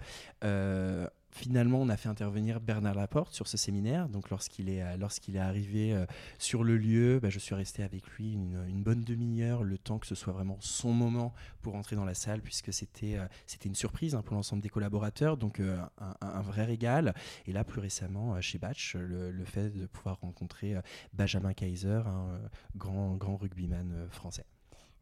Euh, 1.36 1.46
finalement, 1.46 1.82
on 1.82 1.90
a 1.90 1.98
fait 1.98 2.10
intervenir 2.10 2.60
Bernard 2.60 2.96
Laporte 2.96 3.34
sur 3.34 3.48
ce 3.48 3.58
séminaire. 3.58 4.10
Donc, 4.10 4.30
lorsqu'il 4.30 4.70
est, 4.70 4.98
lorsqu'il 4.98 5.36
est 5.36 5.40
arrivé 5.40 5.96
sur 6.40 6.64
le 6.64 6.78
lieu, 6.78 7.20
bah, 7.20 7.30
je 7.30 7.40
suis 7.40 7.56
resté 7.56 7.84
avec 7.84 8.08
lui 8.10 8.34
une, 8.34 8.84
bonne 8.84 9.04
demi-heure, 9.04 9.64
le 9.64 9.78
temps 9.78 10.00
que 10.00 10.08
ce 10.08 10.16
soit 10.16 10.34
vraiment 10.34 10.58
son 10.60 10.94
moment 10.94 11.34
pour 11.62 11.76
entrer 11.76 11.96
dans 11.96 12.06
la 12.06 12.14
salle, 12.14 12.42
puisque 12.42 12.72
c'était, 12.72 13.18
c'était 13.48 13.68
une 13.68 13.76
surprise 13.76 14.16
hein, 14.16 14.22
pour 14.22 14.36
l'ensemble 14.36 14.62
des 14.62 14.70
collaborateurs. 14.70 15.38
Donc, 15.38 15.60
un, 15.60 16.42
vrai 16.42 16.66
régal. 16.66 17.14
Et 17.48 17.54
là, 17.54 17.64
plus 17.64 17.82
récemment, 17.82 18.40
chez 18.42 18.58
Batch, 18.58 18.96
le, 18.96 19.46
fait 19.46 19.70
de 19.70 19.86
pouvoir 19.86 20.20
rencontrer 20.22 20.76
Benjamin 21.14 21.54
Kaiser, 21.54 22.02
un 22.06 22.40
grand, 22.76 23.16
grand 23.16 23.38
rugbyman 23.38 24.08
français. 24.10 24.46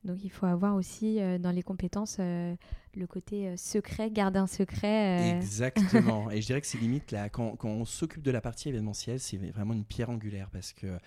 Donc 0.04 0.24
il 0.24 0.30
faut 0.30 0.46
avoir 0.46 0.76
aussi 0.76 1.20
euh, 1.20 1.38
dans 1.38 1.52
les 1.52 1.64
compétences 1.64 2.18
euh, 2.20 2.56
le 2.96 3.08
côté 3.08 3.48
euh, 3.48 3.58
secret, 3.58 4.12
garder 4.12 4.40
un 4.40 4.48
secret. 4.48 5.36
Exactement. 5.36 6.30
Et 6.32 6.42
je 6.42 6.48
dirais 6.48 6.62
que 6.62 6.68
c'est 6.68 6.78
limite 6.78 7.12
là, 7.12 7.30
quand, 7.30 7.56
quand 7.56 7.70
on 7.70 7.86
s'occupe 7.86 8.22
de 8.22 8.32
la 8.32 8.42
partie 8.42 8.70
événementielle, 8.70 9.20
c'est 9.20 9.38
vraiment 9.38 9.74
une 9.74 9.86
pierre 9.86 10.10
angulaire 10.10 10.50
parce 10.52 10.74
que 10.74 10.98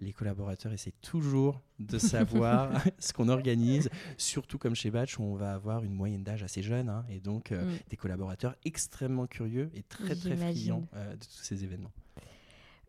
les 0.00 0.12
collaborateurs 0.12 0.72
essaient 0.72 0.94
toujours 1.00 1.60
de 1.78 1.98
savoir 1.98 2.70
ce 2.98 3.12
qu'on 3.12 3.28
organise, 3.28 3.88
surtout 4.18 4.58
comme 4.58 4.74
chez 4.74 4.90
Batch 4.90 5.18
où 5.18 5.22
on 5.22 5.36
va 5.36 5.54
avoir 5.54 5.84
une 5.84 5.94
moyenne 5.94 6.22
d'âge 6.22 6.42
assez 6.42 6.62
jeune 6.62 6.90
hein, 6.90 7.04
et 7.08 7.20
donc 7.20 7.50
mm. 7.50 7.64
des 7.88 7.96
collaborateurs 7.96 8.56
extrêmement 8.64 9.26
curieux 9.26 9.70
et 9.74 9.82
très 9.82 10.14
très 10.14 10.36
friands 10.36 10.86
de 10.92 11.16
tous 11.16 11.42
ces 11.42 11.64
événements. 11.64 11.92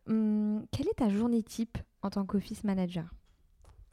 Hum, 0.06 0.64
quelle 0.70 0.88
est 0.88 0.98
ta 0.98 1.10
journée 1.10 1.42
type 1.42 1.78
en 2.02 2.10
tant 2.10 2.24
qu'office 2.24 2.64
manager? 2.64 3.14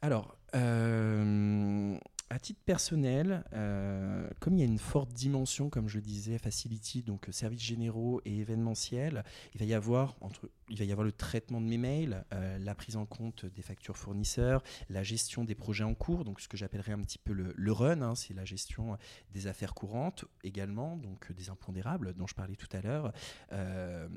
Alors, 0.02 0.38
euh, 0.56 1.98
à 2.30 2.40
titre 2.40 2.62
personnel, 2.66 3.44
euh, 3.54 4.28
comme 4.40 4.56
il 4.56 4.60
y 4.60 4.64
a 4.64 4.66
une 4.66 4.80
forte 4.80 5.14
dimension, 5.14 5.70
comme 5.70 5.88
je 5.88 6.00
disais, 6.00 6.38
facility, 6.38 7.04
donc 7.04 7.28
services 7.32 7.62
généraux 7.62 8.22
et 8.26 8.40
événementiels, 8.40 9.24
il 9.54 9.60
va 9.60 9.66
y 9.66 9.74
avoir 9.74 10.16
entre 10.22 10.50
il 10.70 10.80
va 10.80 10.86
y 10.86 10.92
avoir 10.92 11.06
le 11.06 11.12
traitement 11.12 11.62
de 11.62 11.68
mes 11.68 11.78
mails, 11.78 12.26
euh, 12.34 12.58
la 12.58 12.74
prise 12.74 12.96
en 12.96 13.06
compte 13.06 13.46
des 13.46 13.62
factures 13.62 13.98
fournisseurs, 13.98 14.64
la 14.90 15.04
gestion 15.04 15.44
des 15.44 15.56
projets 15.56 15.84
en 15.84 15.94
cours, 15.94 16.26
donc 16.26 16.42
ce 16.42 16.48
que 16.48 16.58
j'appellerais 16.58 16.94
un 16.94 17.02
petit 17.02 17.20
peu 17.20 17.34
le, 17.34 17.72
run, 17.72 18.02
hein, 18.02 18.16
c'est 18.16 18.34
la 18.34 18.46
gestion 18.46 18.98
des 19.32 19.48
affaires 19.48 19.74
courantes 19.74 20.26
également, 20.44 20.98
donc 20.98 21.32
des 21.34 21.50
impondérables 21.50 22.14
dont 22.14 22.26
je 22.26 22.34
parlais 22.34 22.56
tout 22.56 22.70
à 22.72 22.82
l'heure, 22.82 23.14
euh, 23.52 24.08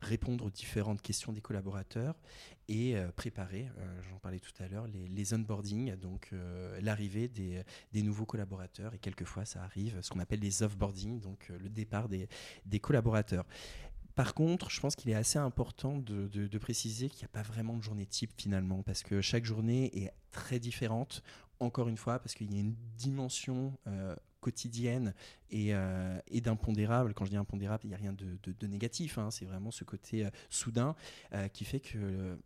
répondre 0.00 0.46
aux 0.46 0.50
différentes 0.50 1.02
questions 1.02 1.32
des 1.32 1.40
collaborateurs 1.40 2.14
et 2.68 2.96
euh, 2.96 3.10
préparer, 3.12 3.68
j'en 4.10 4.18
parlais 4.18 4.38
tout 4.38 4.52
à 4.62 4.68
l'heure, 4.68 4.86
les, 4.86 5.08
les 5.08 5.34
onboarding, 5.34 5.96
donc 5.96 6.30
l'arrivée 6.80 7.28
des, 7.28 7.64
nouveaux 8.02 8.26
collaborateurs 8.26 8.94
et 8.94 8.98
quelquefois 8.98 9.44
ça 9.44 9.62
arrive, 9.62 10.00
ce 10.00 10.10
qu'on 10.10 10.20
appelle 10.20 10.40
les 10.40 10.62
offboarding, 10.62 11.20
donc 11.20 11.48
le 11.48 11.68
départ 11.68 12.08
des 12.08 12.80
collaborateurs. 12.80 13.44
Par 14.14 14.34
contre, 14.34 14.70
je 14.70 14.80
pense 14.80 14.94
qu'il 14.94 15.10
est 15.10 15.14
assez 15.14 15.38
important 15.38 15.98
de, 15.98 16.58
préciser 16.58 17.08
qu'il 17.08 17.20
n'y 17.20 17.24
a 17.24 17.28
pas 17.28 17.42
vraiment 17.42 17.76
de 17.76 17.82
journée 17.82 18.06
type 18.06 18.32
finalement, 18.36 18.82
parce 18.82 19.02
que 19.02 19.20
chaque 19.20 19.44
journée 19.44 19.90
est 19.98 20.12
très 20.30 20.58
différente, 20.58 21.22
encore 21.60 21.88
une 21.88 21.96
fois, 21.96 22.18
parce 22.18 22.34
qu'il 22.34 22.52
y 22.52 22.56
a 22.56 22.60
une 22.60 22.76
dimension 22.96 23.76
euh, 23.86 24.14
quotidienne 24.40 25.14
euh, 25.52 26.20
et, 26.26 26.40
d'impondérable. 26.40 27.14
Quand 27.14 27.24
je 27.24 27.30
dis 27.30 27.36
impondérable, 27.36 27.84
il 27.84 27.88
n'y 27.88 27.94
a 27.94 27.98
rien 27.98 28.12
de, 28.12 28.66
négatif, 28.66 29.18
hein. 29.18 29.30
c'est 29.30 29.44
vraiment 29.44 29.70
ce 29.70 29.84
côté 29.84 30.26
euh, 30.26 30.30
soudain 30.50 30.94
qui 31.52 31.64
fait 31.64 31.80
que 31.80 32.38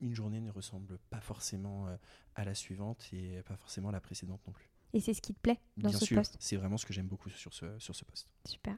une 0.00 0.14
journée 0.14 0.40
ne 0.40 0.50
ressemble 0.50 0.98
pas 1.08 1.20
forcément 1.20 1.86
à 2.34 2.44
la 2.44 2.54
suivante 2.54 3.08
et 3.12 3.40
pas 3.46 3.56
forcément 3.56 3.88
à 3.88 3.92
la 3.92 4.00
précédente 4.00 4.40
non 4.46 4.52
plus. 4.52 4.68
Et 4.92 5.00
c'est 5.00 5.14
ce 5.14 5.22
qui 5.22 5.34
te 5.34 5.40
plaît 5.40 5.60
dans 5.76 5.88
Bien 5.88 5.98
ce 5.98 6.04
sûr, 6.04 6.16
poste? 6.16 6.36
C'est 6.40 6.56
vraiment 6.56 6.76
ce 6.76 6.84
que 6.84 6.92
j'aime 6.92 7.06
beaucoup 7.06 7.30
sur 7.30 7.54
ce, 7.54 7.78
sur 7.78 7.94
ce 7.94 8.04
poste. 8.04 8.28
Super. 8.44 8.76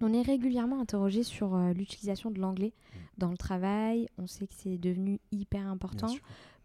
On 0.00 0.12
est 0.12 0.22
régulièrement 0.22 0.80
interrogé 0.80 1.22
sur 1.22 1.54
euh, 1.54 1.72
l'utilisation 1.72 2.30
de 2.30 2.40
l'anglais 2.40 2.72
mm. 2.72 2.98
dans 3.18 3.30
le 3.30 3.36
travail. 3.36 4.08
On 4.18 4.26
sait 4.26 4.46
que 4.46 4.54
c'est 4.56 4.78
devenu 4.78 5.20
hyper 5.30 5.66
important. 5.66 6.14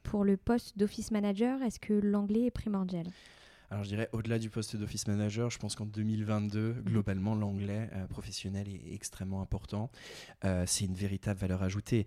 Pour 0.04 0.24
le 0.24 0.38
poste 0.38 0.78
d'office 0.78 1.12
manager, 1.12 1.62
est-ce 1.64 1.80
que 1.80 1.94
l'anglais 1.94 2.46
est 2.46 2.52
primordial? 2.52 3.08
Alors 3.72 3.84
je 3.84 3.90
dirais 3.90 4.10
au-delà 4.14 4.38
du 4.38 4.52
poste 4.52 4.76
d'office 4.76 5.08
manager, 5.08 5.50
je 5.50 5.58
pense 5.58 5.76
qu'en 5.76 5.86
2022, 5.86 6.74
mm. 6.74 6.82
globalement, 6.84 7.36
l'anglais 7.36 7.90
euh, 7.94 8.08
professionnel 8.08 8.68
est 8.70 8.94
extrêmement 8.94 9.42
important. 9.42 9.90
Euh, 10.46 10.64
c'est 10.68 10.86
une 10.86 10.94
véritable 10.94 11.40
valeur 11.40 11.64
ajoutée. 11.64 12.06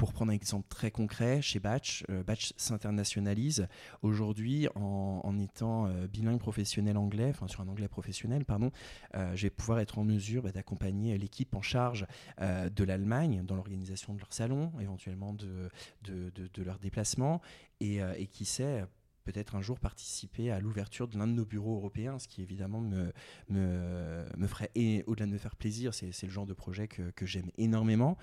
Pour 0.00 0.14
prendre 0.14 0.32
un 0.32 0.34
exemple 0.34 0.66
très 0.70 0.90
concret, 0.90 1.42
chez 1.42 1.60
Batch, 1.60 2.04
euh, 2.08 2.22
Batch 2.22 2.54
s'internationalise 2.56 3.68
aujourd'hui 4.00 4.66
en, 4.74 5.38
étant 5.38 5.88
euh, 5.88 6.06
bilingue 6.06 6.38
professionnel 6.38 6.96
anglais, 6.96 7.26
enfin 7.28 7.48
sur 7.48 7.60
un 7.60 7.68
anglais 7.68 7.86
professionnel, 7.86 8.46
pardon. 8.46 8.70
Euh, 9.14 9.36
je 9.36 9.42
vais 9.42 9.50
pouvoir 9.50 9.78
être 9.78 9.98
en 9.98 10.04
mesure 10.04 10.44
bah, 10.44 10.52
d'accompagner 10.52 11.18
l'équipe 11.18 11.54
en 11.54 11.60
charge 11.60 12.06
de 12.40 12.82
l'Allemagne 12.82 13.42
dans 13.44 13.56
l'organisation 13.56 14.14
de 14.14 14.20
leur 14.20 14.32
salon, 14.32 14.72
éventuellement 14.80 15.34
de, 15.34 15.68
de, 16.04 16.30
de, 16.30 16.62
leur 16.62 16.78
déplacement, 16.78 17.42
et, 17.80 17.98
et 18.16 18.26
qui 18.26 18.46
sait 18.46 18.86
peut-être 19.24 19.54
un 19.54 19.60
jour 19.60 19.78
participer 19.78 20.50
à 20.50 20.60
l'ouverture 20.60 21.08
de 21.08 21.18
l'un 21.18 21.26
de 21.26 21.32
nos 21.32 21.44
bureaux 21.44 21.76
européens, 21.76 22.18
ce 22.18 22.26
qui 22.26 22.42
évidemment 22.42 22.80
me, 22.80 23.12
me, 23.48 24.24
me 24.36 24.46
ferait, 24.46 24.70
et 24.74 25.04
au-delà 25.06 25.26
de 25.26 25.32
me 25.32 25.38
faire 25.38 25.56
plaisir, 25.56 25.94
c'est 25.94 26.22
le 26.22 26.30
genre 26.30 26.46
de 26.46 26.54
projet 26.54 26.88
que, 26.88 27.10
que 27.10 27.26
j'aime 27.26 27.50
énormément. 27.58 28.16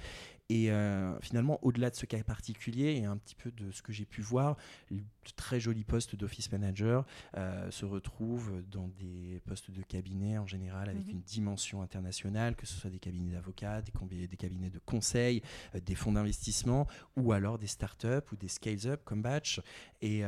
Et 0.50 0.72
euh, 0.72 1.20
finalement, 1.20 1.60
au-delà 1.62 1.90
de 1.90 1.96
ce 1.96 2.06
cas 2.06 2.24
particulier 2.24 2.96
et 2.96 3.06
un 3.06 3.18
petit 3.18 3.36
peu 3.36 3.52
de 3.52 3.70
ce 3.72 3.82
que 3.82 3.92
j'ai 3.92 4.06
pu 4.06 4.22
voir, 4.22 4.56
le 4.90 5.02
très 5.36 5.60
joli 5.60 5.84
poste 5.84 6.16
d'office 6.16 6.52
manager 6.54 7.06
euh, 7.36 7.70
se 7.70 7.86
retrouve 7.86 8.64
dans 8.72 8.88
des 8.88 9.42
postes 9.46 9.72
de 9.72 9.82
cabinet 9.82 10.38
en 10.38 10.48
général 10.48 10.88
avec 10.88 11.06
mhm. 11.06 11.12
une 11.12 11.22
dimension 11.22 11.82
internationale, 11.82 12.56
que 12.56 12.66
ce 12.66 12.76
soit 12.76 12.90
des 12.90 13.00
cabinets 13.00 13.34
d'avocats, 13.34 13.82
des, 13.82 14.28
des, 14.28 14.38
cabinets 14.38 14.70
de 14.70 14.80
conseil, 14.80 15.42
euh, 15.76 15.82
des 15.82 15.96
fonds 15.96 16.14
d'investissement 16.14 16.88
ou 17.18 17.34
alors 17.34 17.58
des 17.58 17.68
startups 17.68 18.08
ou 18.32 18.38
des 18.38 18.48
scales-up 18.48 19.02
comme 19.04 19.22
Batch 19.22 19.60
et 20.02 20.24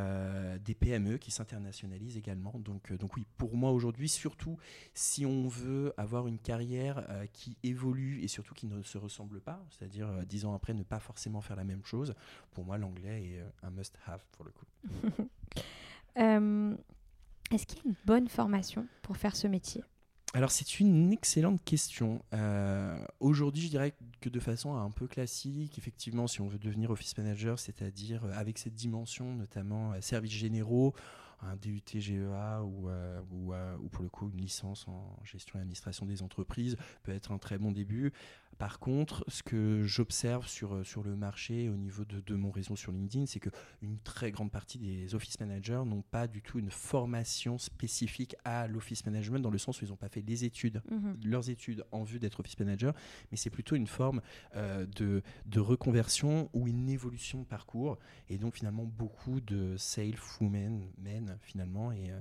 des 0.66 0.74
PME 0.74 1.18
qui 1.18 1.32
s'internationalisent 1.32 2.18
également. 2.18 2.54
Donc, 2.58 2.92
donc 2.94 3.16
oui, 3.16 3.26
pour 3.38 3.56
moi 3.56 3.72
aujourd'hui, 3.72 4.10
surtout 4.10 4.58
si 4.94 5.26
on 5.26 5.48
veut 5.48 5.94
avoir 5.96 6.28
une 6.28 6.40
carrière 6.40 7.06
qui 7.32 7.58
évolue 7.64 8.22
et 8.22 8.28
surtout 8.28 8.56
qui 8.56 8.66
ne 8.66 8.82
se 8.82 8.98
ressemble 8.98 9.40
pas, 9.40 9.64
c'est-à-dire 9.70 10.09
euh, 10.10 10.26
dix 10.26 10.46
ans 10.46 10.54
après 10.54 10.74
ne 10.74 10.84
pas 10.84 11.00
forcément 11.00 11.42
faire 11.42 11.56
la 11.56 11.64
même 11.64 11.84
chose. 11.84 12.14
Pour 12.52 12.66
moi, 12.66 12.78
l'anglais 12.78 13.24
est 13.24 13.40
euh, 13.40 13.50
un 13.68 13.72
must-have 13.72 14.24
pour 14.32 14.46
le 14.46 14.52
coup. 14.52 14.66
Euh, 16.18 16.76
est-ce 17.52 17.66
qu'il 17.66 17.78
y 17.78 17.82
a 17.82 17.86
une 17.86 17.96
bonne 18.04 18.28
formation 18.28 18.88
pour 19.04 19.16
faire 19.16 19.36
ce 19.38 19.48
métier? 19.48 19.84
Alors 20.34 20.52
c'est 20.52 20.80
une 20.80 21.14
excellente 21.14 21.64
question. 21.64 22.22
Aujourd'hui, 23.20 23.62
je 23.62 23.70
dirais 23.70 23.94
que 24.20 24.28
de 24.28 24.40
façon 24.40 24.76
un 24.76 24.90
peu 24.90 25.08
classique, 25.08 25.78
effectivement, 25.78 26.28
si 26.28 26.42
on 26.42 26.48
veut 26.48 26.58
devenir 26.58 26.90
office 26.90 27.18
manager, 27.18 27.58
c'est-à-dire 27.58 28.26
avec 28.34 28.58
cette 28.58 28.74
dimension, 28.74 29.34
notamment 29.34 29.94
services 30.02 30.34
généraux, 30.34 30.94
un 31.42 31.56
DUT 31.56 31.82
GEA 31.86 32.64
ou, 32.64 32.90
ou, 33.32 33.54
ou, 33.54 33.90
pour 33.90 34.04
le 34.04 34.10
coup 34.10 34.30
une 34.30 34.42
licence 34.42 34.88
en 34.88 35.18
gestion 35.24 35.60
et 35.60 35.62
administration 35.62 36.06
des 36.06 36.22
entreprises 36.22 36.78
peut 37.04 37.12
être 37.12 37.32
un 37.32 37.38
très 37.38 37.58
bon 37.58 37.72
début. 37.72 38.12
Par 38.60 38.80
contre, 38.80 39.24
ce 39.30 39.42
que 39.42 39.84
j'observe 39.84 40.46
sur, 40.46 40.76
euh, 40.76 40.84
sur 40.84 41.02
le 41.02 41.16
marché 41.16 41.70
au 41.70 41.78
niveau 41.78 42.04
de, 42.04 42.36
mon 42.36 42.52
réseau 42.52 42.76
sur 42.76 42.92
LinkedIn, 42.92 43.26
c'est 43.26 43.40
qu'une 43.40 43.98
très 44.04 44.32
grande 44.32 44.52
partie 44.52 44.78
des 44.78 45.16
office 45.16 45.40
managers 45.40 45.84
n'ont 45.86 46.02
pas 46.02 46.28
du 46.28 46.42
tout 46.42 46.60
une 46.60 46.70
formation 46.70 47.58
spécifique 47.58 48.36
à 48.44 48.68
l'office 48.68 49.06
management, 49.06 49.40
dans 49.40 49.50
le 49.50 49.58
sens 49.58 49.82
où 49.82 49.86
ils 49.86 49.92
n'ont 49.92 49.96
pas 49.96 50.10
fait 50.10 50.22
les 50.22 50.44
études, 50.44 50.82
mhm. 50.92 51.18
leurs 51.24 51.50
études 51.50 51.86
en 51.94 52.04
vue 52.04 52.20
d'être 52.20 52.42
office 52.42 52.60
manager, 52.60 52.94
mais 53.32 53.38
c'est 53.38 53.50
plutôt 53.50 53.78
une 53.78 53.88
forme 53.88 54.22
euh, 54.58 54.86
de, 54.88 55.22
de, 55.46 55.60
reconversion 55.62 56.50
ou 56.52 56.68
une 56.68 56.90
évolution 56.90 57.40
de 57.40 57.46
parcours. 57.46 57.98
Et 58.28 58.38
donc 58.38 58.56
finalement, 58.56 58.84
beaucoup 58.84 59.40
de 59.40 59.78
saleswomen, 59.78 60.92
men 60.98 61.29
finalement, 61.42 61.92
et 61.92 62.12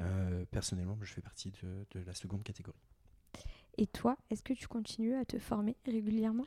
euh, 0.00 0.44
personnellement, 0.50 0.96
je 1.02 1.12
fais 1.12 1.20
partie 1.20 1.50
de 1.50 2.00
la 2.06 2.14
seconde 2.14 2.42
catégorie. 2.42 2.78
Et 3.76 3.86
toi, 3.86 4.16
est-ce 4.30 4.42
que 4.42 4.52
tu 4.52 4.68
continues 4.68 5.14
à 5.14 5.24
te 5.24 5.38
former 5.38 5.76
régulièrement? 5.84 6.46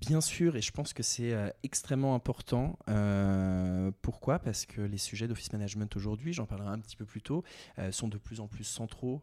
Bien 0.00 0.20
sûr, 0.20 0.56
et 0.56 0.60
je 0.60 0.72
pense 0.72 0.92
que 0.92 1.02
c'est 1.02 1.32
euh, 1.32 1.48
extrêmement 1.62 2.14
important. 2.14 2.78
Euh, 2.88 3.90
pourquoi? 4.02 4.38
Parce 4.38 4.66
que 4.66 4.82
les 4.82 4.98
sujets 4.98 5.26
d'office 5.26 5.50
management 5.54 5.96
aujourd'hui, 5.96 6.34
j'en 6.34 6.44
parlerai 6.44 6.68
un 6.68 6.78
petit 6.78 6.96
peu 6.96 7.06
plus 7.06 7.22
tôt, 7.22 7.44
euh, 7.78 7.90
sont 7.92 8.06
de 8.06 8.18
plus 8.18 8.40
en 8.40 8.46
plus 8.46 8.64
centraux 8.64 9.22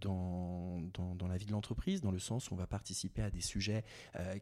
dans, 0.00 0.80
dans, 0.94 1.26
la 1.26 1.36
vie 1.36 1.46
de 1.46 1.52
l'entreprise, 1.52 2.00
dans 2.00 2.12
le 2.12 2.18
sens 2.20 2.50
où 2.50 2.54
on 2.54 2.56
va 2.56 2.66
participer 2.66 3.22
à 3.22 3.30
des 3.30 3.40
sujets 3.40 3.84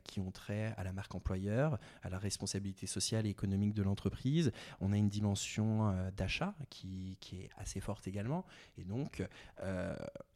qui 0.04 0.20
ont 0.20 0.30
trait 0.30 0.74
à 0.76 0.84
la 0.84 0.92
marque 0.92 1.14
employeur, 1.14 1.78
à 2.02 2.10
la 2.10 2.18
responsabilité 2.18 2.86
sociale 2.86 3.26
et 3.26 3.30
économique 3.30 3.74
de 3.74 3.82
l'entreprise. 3.82 4.52
On 4.80 4.92
a 4.92 4.96
une 4.96 5.08
dimension 5.08 5.94
d'achat 6.16 6.54
qui, 6.70 7.16
qui, 7.20 7.42
est 7.42 7.50
assez 7.56 7.80
forte 7.80 8.06
également, 8.06 8.44
et 8.78 8.84
donc 8.84 9.26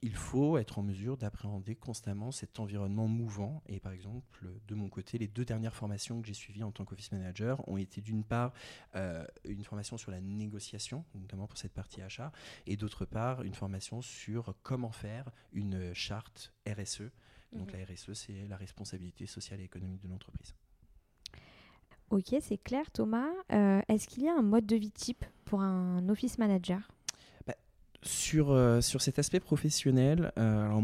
il 0.03 0.15
faut 0.15 0.59
être 0.59 0.79
en 0.79 0.83
mesure 0.83 1.17
d'appréhender 1.17 1.77
constamment 1.77 2.31
cet 2.31 2.59
environnement 2.59 3.09
mouvant. 3.09 3.63
Et 3.67 3.81
par 3.81 3.93
exemple, 3.93 4.47
de 4.67 4.75
mon 4.75 4.89
côté, 4.89 5.10
les 5.19 5.29
deux 5.29 5.45
dernières 5.45 5.75
formations 5.75 6.21
que 6.21 6.27
j'ai 6.27 6.35
suivies 6.35 6.63
en 6.63 6.71
tant 6.71 6.85
qu'office 6.85 7.13
manager 7.13 7.67
ont 7.69 7.77
été 7.77 8.01
d'une 8.01 8.25
part 8.25 8.53
euh, 8.95 9.25
une 9.45 9.65
formation 9.65 9.97
sur 9.97 10.11
la 10.11 10.21
négociation, 10.21 11.05
notamment 11.15 11.47
pour 11.47 11.59
cette 11.59 11.73
partie 11.73 12.03
achat, 12.03 12.33
et 12.67 12.77
d'autre 12.77 13.05
part 13.05 13.43
une 13.43 13.55
formation 13.55 14.03
sur 14.03 14.55
comment 14.63 14.93
faire 14.93 15.31
une 15.53 15.95
charte 15.95 16.53
RSE. 16.67 17.11
Donc 17.53 17.73
mhm. 17.73 17.81
la 17.81 17.85
RSE, 17.87 18.13
c'est 18.15 18.47
la 18.49 18.57
responsabilité 18.57 19.27
sociale 19.27 19.61
et 19.61 19.65
économique 19.65 20.03
de 20.03 20.09
l'entreprise. 20.09 20.55
Ok, 22.11 22.35
c'est 22.41 22.59
clair 22.59 22.91
Thomas. 22.91 23.31
Euh, 23.53 23.81
est-ce 23.89 24.09
qu'il 24.09 24.25
y 24.25 24.29
a 24.29 24.35
un 24.35 24.43
mode 24.43 24.67
de 24.67 24.77
vie 24.77 24.91
type 24.91 25.25
pour 25.45 25.61
un 25.61 26.09
office 26.09 26.39
manager? 26.39 26.81
Bah, 27.47 27.55
sur, 28.03 28.51
euh, 28.51 28.81
sur 28.81 29.01
cet 29.01 29.19
aspect 29.21 29.39
professionnel, 29.39 30.33
alors, 30.37 30.83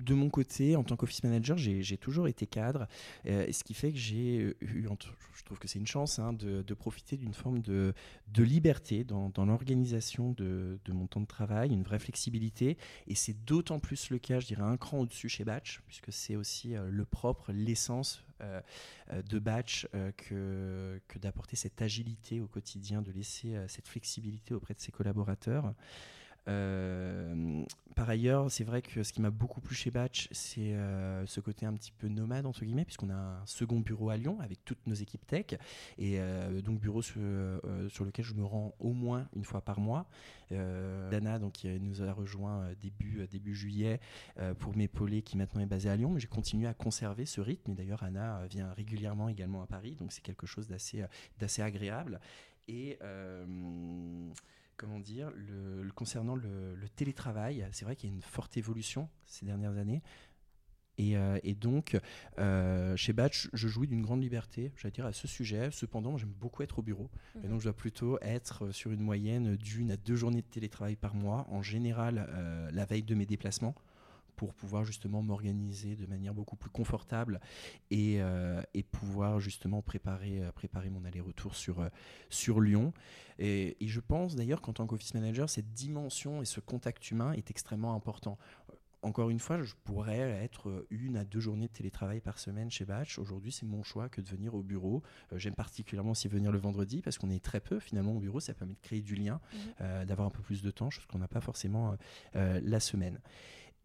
de 0.00 0.14
mon 0.14 0.30
côté, 0.30 0.76
en 0.76 0.84
tant 0.84 0.96
qu'office 0.96 1.22
manager, 1.22 1.56
j'ai 1.58 1.96
toujours 1.96 2.28
été 2.28 2.46
cadre, 2.46 2.86
euh, 3.26 3.50
ce 3.52 3.64
qui 3.64 3.74
fait 3.74 3.92
que 3.92 3.98
j'ai 3.98 4.36
eu, 4.36 4.88
je 5.34 5.44
trouve 5.44 5.58
que 5.58 5.68
c'est 5.68 5.78
une 5.78 5.86
chance, 5.86 6.18
hein, 6.18 6.32
de, 6.32 6.74
profiter 6.74 7.16
d'une 7.16 7.34
forme 7.34 7.60
de, 7.60 7.94
liberté 8.36 9.04
dans, 9.04 9.32
l'organisation 9.44 10.32
de, 10.32 10.78
mon 10.88 11.06
temps 11.06 11.20
de 11.20 11.26
travail, 11.26 11.70
une 11.70 11.82
vraie 11.82 11.98
flexibilité, 11.98 12.78
et 13.06 13.14
c'est 13.14 13.44
d'autant 13.44 13.78
plus 13.78 14.10
le 14.10 14.18
cas, 14.18 14.40
je 14.40 14.46
dirais, 14.46 14.62
un 14.62 14.76
cran 14.76 15.00
au-dessus 15.00 15.28
chez 15.28 15.44
Batch, 15.44 15.80
puisque 15.86 16.12
c'est 16.12 16.36
aussi 16.36 16.74
euh, 16.74 16.88
le 16.90 17.04
propre, 17.04 17.52
l'essence 17.52 18.24
de 19.28 19.38
batch 19.38 19.86
que 20.16 20.98
d'apporter 21.20 21.56
cette 21.56 21.82
agilité 21.82 22.40
au 22.40 22.46
quotidien, 22.46 23.02
de 23.02 23.12
laisser 23.12 23.54
cette 23.68 23.86
flexibilité 23.86 24.54
auprès 24.54 24.72
de 24.72 24.80
ses 24.80 24.92
collaborateurs. 24.92 25.74
Euh, 26.48 27.64
par 27.94 28.08
ailleurs, 28.08 28.50
c'est 28.50 28.64
vrai 28.64 28.82
que 28.82 29.02
ce 29.02 29.12
qui 29.12 29.20
m'a 29.20 29.30
beaucoup 29.30 29.60
plu 29.60 29.74
chez 29.74 29.90
Batch, 29.90 30.28
c'est 30.32 30.72
euh, 30.74 31.26
ce 31.26 31.40
côté 31.40 31.66
un 31.66 31.74
petit 31.74 31.92
peu 31.92 32.08
nomade, 32.08 32.46
entre 32.46 32.64
guillemets, 32.64 32.84
puisqu'on 32.84 33.10
a 33.10 33.14
un 33.14 33.46
second 33.46 33.80
bureau 33.80 34.10
à 34.10 34.16
Lyon 34.16 34.38
avec 34.40 34.64
toutes 34.64 34.86
nos 34.86 34.94
équipes 34.94 35.26
tech. 35.26 35.58
Et 35.98 36.18
euh, 36.18 36.62
donc, 36.62 36.80
bureau 36.80 37.02
sur, 37.02 37.20
lequel 37.20 38.24
je 38.24 38.34
me 38.34 38.44
rends 38.44 38.74
au 38.78 38.92
moins 38.92 39.28
une 39.36 39.44
fois 39.44 39.60
par 39.60 39.80
mois. 39.80 40.06
Dana, 40.50 41.38
donc, 41.38 41.52
qui 41.52 41.68
nous 41.78 42.02
a 42.02 42.12
rejoint 42.12 42.72
début, 42.80 43.24
début 43.28 43.54
juillet 43.54 44.00
pour 44.58 44.76
m'épauler, 44.76 45.22
qui 45.22 45.36
maintenant 45.36 45.60
est 45.60 45.66
basée 45.66 45.90
à 45.90 45.96
Lyon. 45.96 46.10
Mais 46.10 46.20
j'ai 46.20 46.26
continué 46.26 46.66
à 46.66 46.74
conserver 46.74 47.24
ce 47.24 47.40
rythme. 47.40 47.70
Et 47.70 47.74
d'ailleurs, 47.74 48.02
Anna 48.02 48.46
vient 48.48 48.72
régulièrement 48.72 49.28
également 49.28 49.62
à 49.62 49.66
Paris. 49.66 49.94
Donc, 49.94 50.10
c'est 50.10 50.22
quelque 50.22 50.46
chose 50.46 50.66
d'assez 50.66 51.62
agréable. 51.62 52.20
Et 52.66 52.98
comment 54.80 54.98
dire, 54.98 55.30
le, 55.36 55.86
concernant 55.94 56.34
le, 56.34 56.74
télétravail, 56.96 57.66
c'est 57.70 57.84
vrai 57.84 57.96
qu'il 57.96 58.08
y 58.08 58.12
a 58.12 58.16
une 58.16 58.22
forte 58.22 58.56
évolution 58.56 59.10
ces 59.26 59.44
dernières 59.44 59.76
années. 59.76 60.02
Et, 60.96 61.16
euh, 61.16 61.38
donc, 61.60 61.98
euh, 62.38 62.96
chez 62.96 63.12
Batch, 63.12 63.50
je 63.52 63.68
jouis 63.68 63.86
d'une 63.86 64.00
grande 64.00 64.22
liberté, 64.22 64.72
j'allais 64.76 64.92
dire, 64.92 65.04
à 65.04 65.12
ce 65.12 65.28
sujet. 65.28 65.70
Cependant, 65.70 66.16
j'aime 66.16 66.32
beaucoup 66.32 66.62
être 66.62 66.78
au 66.78 66.82
bureau. 66.82 67.10
Et 67.36 67.38
mhm. 67.44 67.50
donc, 67.50 67.60
je 67.60 67.64
dois 67.64 67.76
plutôt 67.76 68.18
être 68.22 68.70
sur 68.70 68.90
une 68.90 69.02
moyenne 69.02 69.56
d'une 69.56 69.90
à 69.90 69.98
deux 69.98 70.16
journées 70.16 70.40
de 70.40 70.46
télétravail 70.46 70.96
par 70.96 71.14
mois, 71.14 71.46
en 71.50 71.60
général 71.60 72.26
euh, 72.30 72.70
la 72.72 72.86
veille 72.86 73.02
de 73.02 73.14
mes 73.14 73.26
déplacements 73.26 73.74
pour 74.40 74.54
pouvoir 74.54 74.86
justement 74.86 75.20
m'organiser 75.20 75.96
de 75.96 76.06
manière 76.06 76.32
beaucoup 76.32 76.56
plus 76.56 76.70
confortable 76.70 77.40
et, 77.90 78.22
euh, 78.22 78.62
et 78.72 78.82
pouvoir 78.82 79.38
justement 79.38 79.82
préparer, 79.82 80.42
euh, 80.42 80.50
préparer 80.50 80.88
mon 80.88 81.04
aller-retour 81.04 81.54
sur, 81.54 81.80
euh, 81.80 81.90
sur 82.30 82.62
Lyon. 82.62 82.94
Et, 83.38 83.76
et 83.84 83.88
je 83.88 84.00
pense 84.00 84.36
d'ailleurs 84.36 84.62
qu'en 84.62 84.72
tant 84.72 84.86
qu'office 84.86 85.12
manager, 85.12 85.50
cette 85.50 85.74
dimension 85.74 86.40
et 86.40 86.46
ce 86.46 86.58
contact 86.58 87.10
humain 87.10 87.32
est 87.32 87.50
extrêmement 87.50 87.94
important 87.94 88.38
encore 89.02 89.30
une 89.30 89.38
fois, 89.38 89.62
je 89.62 89.72
pourrais 89.84 90.18
être 90.18 90.86
une 90.90 91.16
à 91.16 91.24
deux 91.24 91.40
journées 91.40 91.68
de 91.68 91.72
télétravail 91.72 92.20
par 92.20 92.38
semaine 92.38 92.70
chez 92.70 92.84
Batch. 92.84 93.18
Aujourd'hui, 93.18 93.50
c'est 93.50 93.64
mon 93.64 93.82
choix 93.82 94.10
que 94.10 94.20
de 94.20 94.28
venir 94.28 94.54
au 94.54 94.62
bureau. 94.62 95.02
J'aime 95.36 95.54
particulièrement 95.54 96.10
aussi 96.10 96.28
venir 96.28 96.52
le 96.52 96.58
vendredi 96.58 97.00
parce 97.00 97.16
qu'on 97.16 97.30
est 97.30 97.42
très 97.42 97.60
peu 97.60 97.80
finalement 97.80 98.12
au 98.12 98.20
bureau. 98.20 98.40
Ça 98.40 98.52
permet 98.52 98.74
de 98.74 98.80
créer 98.82 99.00
du 99.00 99.14
lien, 99.14 99.40
mmh. 99.54 100.04
d'avoir 100.04 100.28
un 100.28 100.30
peu 100.30 100.42
plus 100.42 100.60
de 100.60 100.70
temps, 100.70 100.90
chose 100.90 101.06
qu'on 101.06 101.18
n'a 101.18 101.28
pas 101.28 101.40
forcément 101.40 101.96
la 102.34 102.78
semaine. 102.78 103.18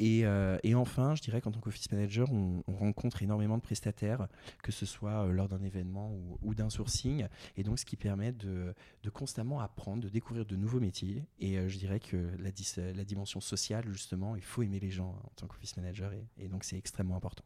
Euh, 0.02 0.58
et, 0.64 0.76
enfin, 0.76 1.16
je 1.16 1.22
dirais 1.22 1.42
qu'en 1.42 1.52
tant 1.52 1.60
qu'office 1.60 1.92
manager, 1.92 2.32
on, 2.32 2.64
rencontre 2.68 3.24
énormément 3.24 3.58
de 3.58 3.62
prestataires, 3.62 4.28
que 4.62 4.72
ce 4.72 4.86
soit 4.86 5.26
euh, 5.26 5.32
lors 5.32 5.48
d'un 5.48 5.64
événement 5.64 6.12
ou, 6.42 6.54
d'un 6.54 6.70
sourcing, 6.70 7.28
et 7.56 7.64
donc 7.64 7.80
ce 7.80 7.86
qui 7.86 7.96
permet 7.96 8.32
de, 8.32 8.74
constamment 9.14 9.60
apprendre, 9.62 10.04
de 10.04 10.10
découvrir 10.10 10.46
de 10.46 10.56
nouveaux 10.56 10.80
métiers. 10.80 11.24
Et 11.40 11.58
euh, 11.58 11.70
je 11.70 11.78
dirais 11.78 12.00
que 12.00 12.18
la, 12.38 12.94
la, 12.94 13.06
dimension 13.06 13.40
sociale, 13.40 13.86
justement, 13.88 14.36
il 14.36 14.44
faut 14.44 14.64
aimer 14.64 14.80
les 14.80 14.92
gens 14.92 15.18
en 15.24 15.32
tant 15.36 15.48
qu'office 15.48 15.78
manager, 15.78 16.12
et 16.38 16.48
donc 16.48 16.64
c'est 16.64 16.78
extrêmement 16.78 17.16
important. 17.16 17.44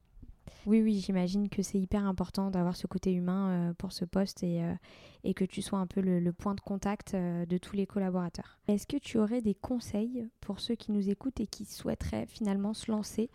Oui, 0.65 0.81
oui, 0.81 0.99
j'imagine 0.99 1.49
que 1.49 1.61
c'est 1.61 1.79
hyper 1.79 2.05
important 2.05 2.51
d'avoir 2.51 2.75
ce 2.75 2.87
côté 2.87 3.13
humain 3.13 3.49
euh, 3.69 3.73
pour 3.73 3.91
ce 3.91 4.05
poste 4.05 4.43
et, 4.43 4.63
euh, 4.63 4.73
et, 5.23 5.33
que 5.33 5.45
tu 5.45 5.61
sois 5.61 5.79
un 5.79 5.87
peu 5.87 6.01
le, 6.01 6.31
point 6.31 6.55
de 6.55 6.61
contact 6.61 7.13
euh, 7.13 7.45
de 7.45 7.57
tous 7.57 7.75
les 7.75 7.85
collaborateurs. 7.85 8.57
Est-ce 8.67 8.87
que 8.87 8.97
tu 8.97 9.17
aurais 9.17 9.41
des 9.41 9.55
conseils 9.55 10.27
pour 10.41 10.59
ceux 10.59 10.75
qui 10.75 10.91
nous 10.91 11.09
écoutent 11.09 11.39
et 11.39 11.47
qui 11.47 11.65
souhaiteraient 11.65 12.25
finalement 12.27 12.73
se 12.73 12.91
lancer 12.91 13.29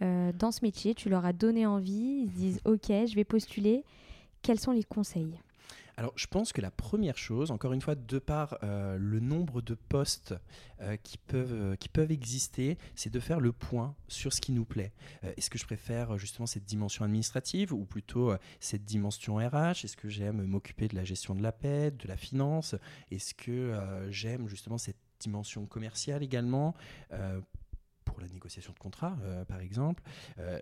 dans 0.00 0.50
ce 0.50 0.62
métier? 0.62 0.94
Tu 0.94 1.08
leur 1.08 1.24
as 1.24 1.32
donné 1.32 1.64
envie, 1.64 2.24
ils 2.24 2.30
se 2.30 2.36
disent 2.36 2.60
OK, 2.64 2.88
je 2.88 3.14
vais 3.14 3.24
postuler. 3.24 3.84
Quels 4.42 4.60
sont 4.60 4.72
les 4.72 4.84
conseils? 4.84 5.38
Alors, 5.96 6.12
je 6.16 6.26
pense 6.26 6.52
que 6.52 6.60
la 6.60 6.72
première 6.72 7.16
chose, 7.16 7.50
encore 7.50 7.72
une 7.72 7.80
fois, 7.80 7.94
de 7.94 8.18
par 8.18 8.58
euh, 8.62 8.96
le 8.98 9.20
nombre 9.20 9.62
de 9.62 9.74
postes 9.74 10.34
euh, 10.80 10.96
qui, 10.96 11.18
peuvent, 11.18 11.52
euh, 11.52 11.76
qui 11.76 11.88
peuvent 11.88 12.10
exister, 12.10 12.78
c'est 12.96 13.10
de 13.10 13.20
faire 13.20 13.38
le 13.38 13.52
point 13.52 13.94
sur 14.08 14.32
ce 14.32 14.40
qui 14.40 14.52
nous 14.52 14.64
plaît. 14.64 14.92
Est-ce 15.22 15.50
que 15.50 15.58
je 15.58 15.64
préfère 15.64 16.18
justement 16.18 16.46
cette 16.46 16.64
dimension 16.64 17.04
administrative 17.04 17.72
ou 17.72 17.84
plutôt 17.84 18.34
cette 18.60 18.84
dimension 18.84 19.36
RH 19.36 19.84
Est-ce 19.84 19.96
que 19.96 20.08
j'aime 20.08 20.44
m'occuper 20.44 20.88
de 20.88 20.96
la 20.96 21.04
gestion 21.04 21.34
de 21.34 21.42
la 21.42 21.52
paix, 21.52 21.90
de 21.90 22.08
la 22.08 22.16
finance? 22.16 22.74
Est-ce 23.10 23.34
que 23.34 23.78
j'aime 24.10 24.48
justement 24.48 24.78
cette 24.78 24.98
dimension 25.20 25.66
commerciale 25.66 26.22
également? 26.22 26.74
Pour 28.04 28.20
la 28.20 28.28
négociation 28.28 28.72
de 28.72 28.78
contrat, 28.78 29.16
par 29.48 29.60
exemple, 29.60 30.02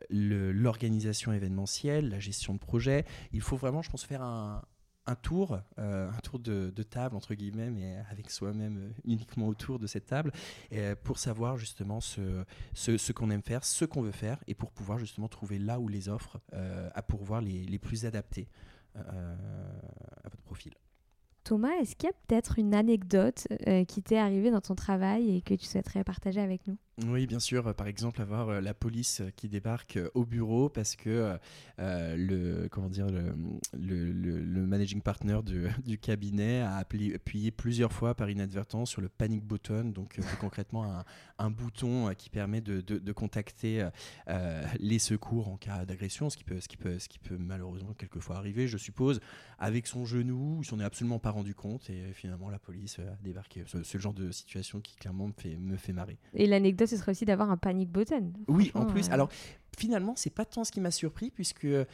l'organisation 0.08 1.32
événementielle, 1.32 2.08
la 2.08 2.20
gestion 2.20 2.54
de 2.54 2.58
projet. 2.58 3.04
Il 3.32 3.40
faut 3.40 3.56
vraiment, 3.56 3.82
je 3.82 3.90
pense, 3.90 4.04
faire 4.04 4.22
un, 4.22 4.62
un 5.06 5.14
tour, 5.14 5.58
euh, 5.78 6.10
un 6.10 6.20
tour 6.20 6.38
de, 6.38 6.70
table 6.82 7.16
entre 7.16 7.34
guillemets, 7.34 7.70
mais 7.70 7.96
avec 8.10 8.30
soi-même 8.30 8.78
euh, 8.78 8.90
uniquement 9.04 9.48
autour 9.48 9.78
de 9.78 9.86
cette 9.86 10.06
table, 10.06 10.32
euh, 10.72 10.94
pour 11.02 11.18
savoir 11.18 11.56
justement 11.56 12.00
ce, 12.00 13.12
qu'on 13.12 13.30
aime 13.30 13.42
faire, 13.42 13.64
ce 13.64 13.84
qu'on 13.84 14.02
veut 14.02 14.12
faire, 14.12 14.42
et 14.46 14.54
pour 14.54 14.70
pouvoir 14.70 14.98
justement 14.98 15.28
trouver 15.28 15.58
là 15.58 15.80
où 15.80 15.88
les 15.88 16.08
offres 16.08 16.40
à 16.94 17.02
pourvoir 17.02 17.40
les, 17.40 17.64
les 17.64 17.78
plus 17.78 18.04
adaptées 18.04 18.48
à 18.94 20.28
votre 20.28 20.42
profil. 20.42 20.72
Thomas, 21.44 21.72
est-ce 21.80 21.96
qu'il 21.96 22.08
y 22.08 22.10
a 22.10 22.14
peut-être 22.26 22.58
une 22.58 22.74
anecdote 22.74 23.48
qui 23.88 24.02
t'est 24.02 24.18
arrivée 24.18 24.50
dans 24.50 24.60
ton 24.60 24.74
travail 24.74 25.36
et 25.36 25.42
que 25.42 25.54
tu 25.54 25.66
souhaiterais 25.66 26.04
partager 26.04 26.40
avec 26.40 26.66
nous? 26.66 26.76
Oui, 27.06 27.26
bien 27.26 27.40
sûr. 27.40 27.74
Par 27.74 27.86
exemple, 27.86 28.20
avoir 28.20 28.50
euh, 28.50 28.60
la 28.60 28.74
police 28.74 29.22
qui 29.36 29.48
débarque 29.48 29.96
euh, 29.96 30.10
au 30.14 30.26
bureau 30.26 30.68
parce 30.68 30.94
que 30.94 31.38
euh, 31.78 32.16
le 32.16 32.68
comment 32.68 32.90
dire 32.90 33.06
le, 33.08 33.32
le, 33.72 34.66
managing 34.66 35.00
partner 35.00 35.40
du, 35.84 35.98
cabinet 35.98 36.60
a 36.60 36.76
appuyé 36.76 37.50
plusieurs 37.50 37.92
fois 37.92 38.14
par 38.14 38.28
inadvertance 38.28 38.90
sur 38.90 39.00
le 39.00 39.08
panic 39.08 39.42
button, 39.42 39.84
donc 39.84 40.20
concrètement 40.38 40.84
un, 40.84 41.04
un, 41.38 41.50
bouton 41.50 42.12
qui 42.16 42.28
permet 42.28 42.60
de, 42.60 42.80
de, 42.80 43.12
contacter 43.12 43.86
les 44.78 44.98
secours 44.98 45.48
en 45.48 45.56
cas 45.56 45.84
d'agression, 45.84 46.30
ce 46.30 46.36
qui 46.36 46.44
peut 46.44 46.60
ce 46.60 46.68
qui 46.68 46.76
peut 46.76 46.98
ce 46.98 47.08
qui 47.08 47.18
peut 47.18 47.36
malheureusement 47.38 47.94
quelquefois 47.94 48.36
arriver, 48.36 48.68
je 48.68 48.78
suppose, 48.78 49.20
avec 49.58 49.86
son 49.86 50.04
genou, 50.04 50.60
il 50.62 50.66
s'en 50.66 50.78
est 50.80 50.84
absolument 50.84 51.18
pas 51.18 51.30
rendu 51.30 51.54
compte 51.54 51.90
et 51.90 52.12
finalement 52.12 52.50
la 52.50 52.58
police 52.58 52.98
a 52.98 53.16
débarqué. 53.22 53.64
C'est 53.66 53.94
le 53.94 54.00
genre 54.00 54.14
de 54.14 54.30
situation 54.30 54.80
qui 54.80 54.96
clairement 54.96 55.28
me 55.28 55.34
fait 55.36 55.56
me 55.56 55.76
fait 55.76 55.92
marrer. 55.92 56.18
Et 56.34 56.46
l'anecdote 56.46 56.81
ce 56.86 56.96
serait 56.96 57.12
aussi 57.12 57.24
d'avoir 57.24 57.50
un 57.50 57.56
panic 57.56 57.90
button. 57.90 58.32
Oui, 58.48 58.70
en 58.74 58.86
plus. 58.86 59.10
Alors, 59.10 59.28
finalement, 59.76 60.14
c'est 60.16 60.30
pas 60.30 60.44
tant 60.44 60.64
ce 60.64 60.72
qui 60.72 60.80
m'a 60.80 60.90
surpris, 60.90 61.30
puisque 61.30 61.66
euh, 61.66 61.86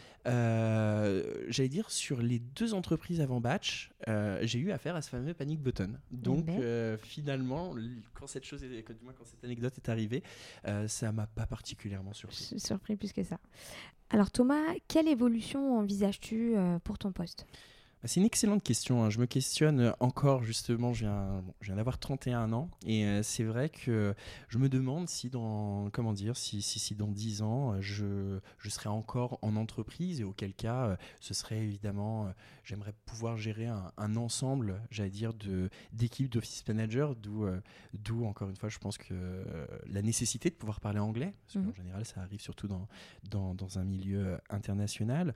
j'allais 1.48 1.68
dire, 1.68 1.90
sur 1.90 2.20
les 2.20 2.38
deux 2.38 2.74
entreprises 2.74 3.20
avant 3.20 3.40
Batch, 3.40 3.90
euh, 4.08 4.38
j'ai 4.42 4.58
eu 4.58 4.72
affaire 4.72 4.96
à 4.96 5.02
ce 5.02 5.10
fameux 5.10 5.34
panic 5.34 5.60
button. 5.60 5.92
Donc, 6.10 6.46
ben. 6.46 6.60
euh, 6.60 6.96
finalement, 6.98 7.74
quand 8.14 8.26
cette 8.26 8.44
chose, 8.44 8.62
est, 8.64 8.82
quand, 8.82 8.94
quand 9.16 9.24
cette 9.24 9.44
anecdote 9.44 9.74
est 9.76 9.88
arrivée, 9.88 10.22
ça 10.86 11.12
m'a 11.12 11.26
pas 11.26 11.46
particulièrement 11.46 12.12
surpris. 12.12 12.54
Surpris 12.58 12.96
plus 12.96 13.12
que 13.12 13.22
ça. 13.22 13.38
Alors, 14.10 14.30
Thomas, 14.30 14.62
quelle 14.88 15.08
évolution 15.08 15.78
envisages-tu 15.78 16.54
pour 16.84 16.98
ton 16.98 17.12
poste? 17.12 17.46
C'est 18.04 18.20
une 18.20 18.26
excellente 18.26 18.62
question. 18.62 19.02
Hein. 19.04 19.10
Je 19.10 19.18
me 19.18 19.26
questionne 19.26 19.92
encore, 19.98 20.44
justement, 20.44 20.92
je 20.92 21.00
viens, 21.00 21.42
viens 21.60 21.76
d'avoir 21.76 21.98
31 21.98 22.52
ans. 22.52 22.70
Et 22.86 23.04
euh, 23.04 23.22
c'est 23.22 23.42
vrai 23.42 23.68
que 23.70 24.14
je 24.48 24.58
me 24.58 24.68
demande 24.68 25.08
si 25.08 25.30
dans, 25.30 25.90
comment 25.90 26.12
dire, 26.12 26.36
si, 26.36 26.62
si, 26.62 26.78
si 26.78 26.94
dans 26.94 27.10
10 27.10 27.42
ans, 27.42 27.80
je, 27.80 28.38
je 28.58 28.68
serai 28.68 28.88
encore 28.88 29.38
en 29.42 29.56
entreprise. 29.56 30.20
Et 30.20 30.24
auquel 30.24 30.54
cas, 30.54 30.86
euh, 30.86 30.96
ce 31.20 31.34
serait 31.34 31.58
évidemment, 31.58 32.26
euh, 32.26 32.30
j'aimerais 32.62 32.94
pouvoir 33.04 33.36
gérer 33.36 33.66
un, 33.66 33.92
un 33.96 34.16
ensemble, 34.16 34.80
j'allais 34.90 35.10
dire, 35.10 35.32
d'équipes 35.92 36.30
d'office 36.30 36.66
manager. 36.68 37.16
D'où, 37.16 37.46
d'où, 37.94 38.24
encore 38.24 38.48
une 38.48 38.56
fois, 38.56 38.68
je 38.68 38.78
pense 38.78 38.96
que 38.96 39.14
la 39.86 40.02
nécessité 40.02 40.50
de 40.50 40.54
pouvoir 40.54 40.80
parler 40.80 41.00
anglais. 41.00 41.34
Parce 41.46 41.54
qu'en 41.54 41.70
mmh 41.70 41.74
général, 41.74 42.04
ça 42.04 42.20
arrive 42.20 42.40
surtout 42.40 42.68
dans, 42.68 42.86
dans, 43.28 43.54
dans 43.54 43.78
un 43.78 43.84
milieu 43.84 44.38
international. 44.50 45.34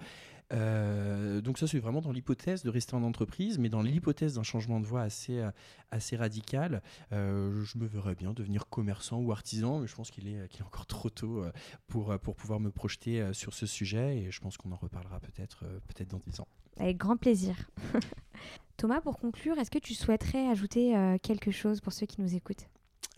Euh, 0.52 1.40
donc 1.40 1.58
ça, 1.58 1.66
c'est 1.66 1.78
vraiment 1.78 2.00
dans 2.00 2.12
l'hypothèse 2.12 2.62
de 2.62 2.70
rester 2.70 2.94
en 2.94 3.02
entreprise, 3.02 3.58
mais 3.58 3.68
dans 3.68 3.82
l'hypothèse 3.82 4.34
d'un 4.34 4.42
changement 4.42 4.80
de 4.80 4.86
voie 4.86 5.02
assez, 5.02 5.38
euh, 5.38 5.50
assez 5.90 6.16
radical, 6.16 6.82
euh, 7.12 7.64
je 7.64 7.78
me 7.78 7.86
verrais 7.86 8.14
bien 8.14 8.32
devenir 8.32 8.68
commerçant 8.68 9.20
ou 9.20 9.32
artisan, 9.32 9.78
mais 9.78 9.86
je 9.86 9.94
pense 9.94 10.10
qu'il 10.10 10.28
est, 10.28 10.48
qu'il 10.48 10.60
est 10.60 10.66
encore 10.66 10.86
trop 10.86 11.10
tôt 11.10 11.44
pour, 11.86 12.18
pour 12.20 12.36
pouvoir 12.36 12.60
me 12.60 12.70
projeter 12.70 13.32
sur 13.32 13.54
ce 13.54 13.66
sujet, 13.66 14.18
et 14.18 14.30
je 14.30 14.40
pense 14.40 14.56
qu'on 14.56 14.72
en 14.72 14.76
reparlera 14.76 15.20
peut-être 15.20 15.64
peut-être 15.88 16.08
dans 16.08 16.20
10 16.26 16.40
ans. 16.40 16.48
Avec 16.78 16.96
grand 16.96 17.16
plaisir. 17.16 17.54
Thomas, 18.76 19.00
pour 19.00 19.18
conclure, 19.18 19.58
est-ce 19.58 19.70
que 19.70 19.78
tu 19.78 19.94
souhaiterais 19.94 20.48
ajouter 20.48 21.16
quelque 21.22 21.50
chose 21.50 21.80
pour 21.80 21.92
ceux 21.92 22.06
qui 22.06 22.20
nous 22.20 22.34
écoutent? 22.34 22.68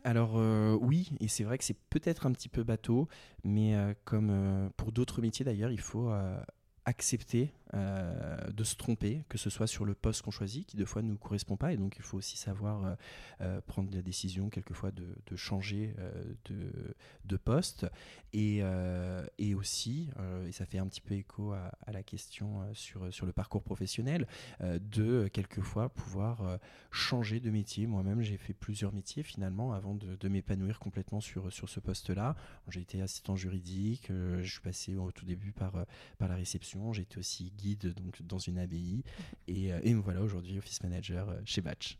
Alors 0.02 0.34
oui, 0.82 1.10
et 1.20 1.28
c'est 1.28 1.44
vrai 1.44 1.58
que 1.58 1.64
c'est 1.64 1.78
peut-être 1.90 2.26
un 2.26 2.32
petit 2.32 2.48
peu 2.48 2.62
bateau, 2.62 3.08
mais 3.44 3.74
comme 4.04 4.70
pour 4.76 4.92
d'autres 4.92 5.22
métiers 5.22 5.44
d'ailleurs, 5.44 5.70
il 5.70 5.80
faut 5.80 6.10
accepter 6.84 7.48
euh, 7.74 8.36
de 8.52 8.62
se 8.62 8.76
tromper, 8.76 9.24
que 9.28 9.38
ce 9.38 9.50
soit 9.50 9.66
sur 9.66 9.84
le 9.84 9.94
poste 9.94 10.22
qu'on 10.22 10.30
choisit, 10.30 10.66
qui 10.66 10.76
deux 10.76 10.84
fois 10.84 11.02
ne 11.02 11.08
nous 11.08 11.18
correspond 11.18 11.56
pas, 11.56 11.72
et 11.72 11.76
donc 11.76 11.96
il 11.96 12.02
faut 12.02 12.18
aussi 12.18 12.36
savoir 12.36 12.96
prendre 13.66 13.92
la 13.92 14.02
décision 14.02 14.48
quelquefois 14.48 14.90
de, 14.90 15.36
changer 15.36 15.94
de, 16.44 17.36
poste, 17.36 17.86
et, 18.32 18.62
et 19.38 19.54
aussi, 19.54 20.08
et 20.46 20.52
ça 20.52 20.66
fait 20.66 20.78
un 20.78 20.86
petit 20.86 21.00
peu 21.00 21.14
écho 21.14 21.52
à, 21.52 21.92
la 21.92 22.02
question 22.02 22.62
sur, 22.74 23.12
sur 23.12 23.26
le 23.26 23.32
parcours 23.32 23.62
professionnel, 23.62 24.26
de 24.60 25.28
quelquefois 25.28 25.88
pouvoir 25.88 26.58
changer 26.90 27.40
de 27.40 27.50
métier. 27.50 27.86
Moi-même, 27.86 28.22
j'ai 28.22 28.36
fait 28.36 28.54
plusieurs 28.54 28.92
métiers 28.92 29.22
finalement 29.22 29.72
avant 29.72 29.94
de, 29.94 30.16
de 30.16 30.28
m'épanouir 30.28 30.78
complètement 30.78 31.20
sur, 31.20 31.52
sur 31.52 31.68
ce 31.68 31.80
poste-là. 31.80 32.36
J'ai 32.68 32.80
été 32.80 33.02
assistant 33.02 33.36
juridique, 33.36 34.08
je 34.10 34.48
suis 34.48 34.60
passé 34.60 34.94
au 34.96 35.10
tout 35.10 35.24
début 35.24 35.52
par, 35.52 35.72
par 36.18 36.28
la 36.28 36.36
réception, 36.36 36.92
j'ai 36.92 37.02
été 37.02 37.18
aussi 37.18 37.52
guide 37.56 37.63
donc, 37.64 38.22
dans 38.22 38.38
une 38.38 38.58
abbaye, 38.58 39.02
et, 39.48 39.70
et 39.82 39.94
me 39.94 40.00
voilà 40.00 40.20
aujourd'hui 40.22 40.58
office 40.58 40.82
manager 40.82 41.28
chez 41.44 41.60
Batch. 41.60 41.98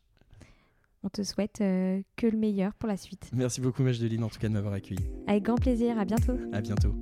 On 1.03 1.09
te 1.11 1.23
souhaite 1.23 1.59
que 1.59 2.27
le 2.27 2.39
meilleur 2.39 2.75
pour 2.75 2.89
la 2.89 2.97
suite. 2.97 3.31
Merci 3.35 3.61
beaucoup 3.61 3.83
Majdeline 3.83 4.25
en 4.25 4.31
tout 4.31 4.39
cas 4.39 4.49
de 4.49 4.55
m'avoir 4.55 4.73
accueilli. 4.73 5.05
Avec 5.27 5.43
grand 5.43 5.57
plaisir, 5.57 5.99
à 5.99 6.07
bientôt. 6.07 6.39
À 6.53 6.63
bientôt. 6.63 6.95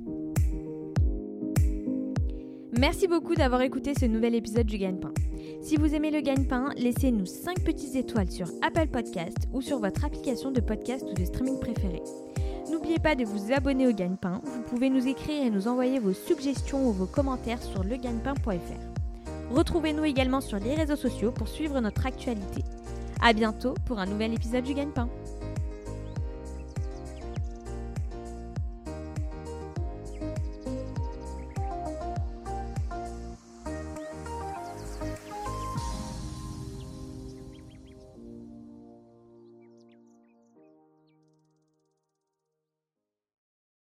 Merci 2.77 3.07
beaucoup 3.07 3.35
d'avoir 3.35 3.61
écouté 3.61 3.93
ce 3.97 4.05
nouvel 4.05 4.35
épisode 4.35 4.65
du 4.65 4.77
Gagne-Pain. 4.77 5.13
Si 5.61 5.77
vous 5.77 5.93
aimez 5.93 6.09
le 6.09 6.21
gagne-pain, 6.21 6.71
laissez-nous 6.75 7.25
5 7.25 7.63
petites 7.63 7.95
étoiles 7.95 8.31
sur 8.31 8.47
Apple 8.61 8.87
Podcast 8.87 9.37
ou 9.53 9.61
sur 9.61 9.79
votre 9.79 10.03
application 10.03 10.51
de 10.51 10.59
podcast 10.59 11.05
ou 11.09 11.13
de 11.13 11.23
streaming 11.23 11.59
préférée. 11.59 12.01
N'oubliez 12.71 12.99
pas 12.99 13.15
de 13.15 13.25
vous 13.25 13.51
abonner 13.51 13.87
au 13.87 13.91
gagne-pain. 13.91 14.39
Vous 14.43 14.61
pouvez 14.61 14.89
nous 14.89 15.07
écrire 15.07 15.45
et 15.45 15.49
nous 15.49 15.67
envoyer 15.67 15.99
vos 15.99 16.13
suggestions 16.13 16.87
ou 16.87 16.93
vos 16.93 17.05
commentaires 17.05 17.61
sur 17.61 17.83
legagnepain.fr. 17.83 19.53
Retrouvez-nous 19.53 20.05
également 20.05 20.41
sur 20.41 20.59
les 20.59 20.73
réseaux 20.73 20.95
sociaux 20.95 21.31
pour 21.31 21.47
suivre 21.47 21.79
notre 21.81 22.05
actualité. 22.05 22.63
A 23.21 23.33
bientôt 23.33 23.73
pour 23.85 23.99
un 23.99 24.05
nouvel 24.05 24.33
épisode 24.33 24.63
du 24.63 24.73
gagne-pain. 24.73 25.09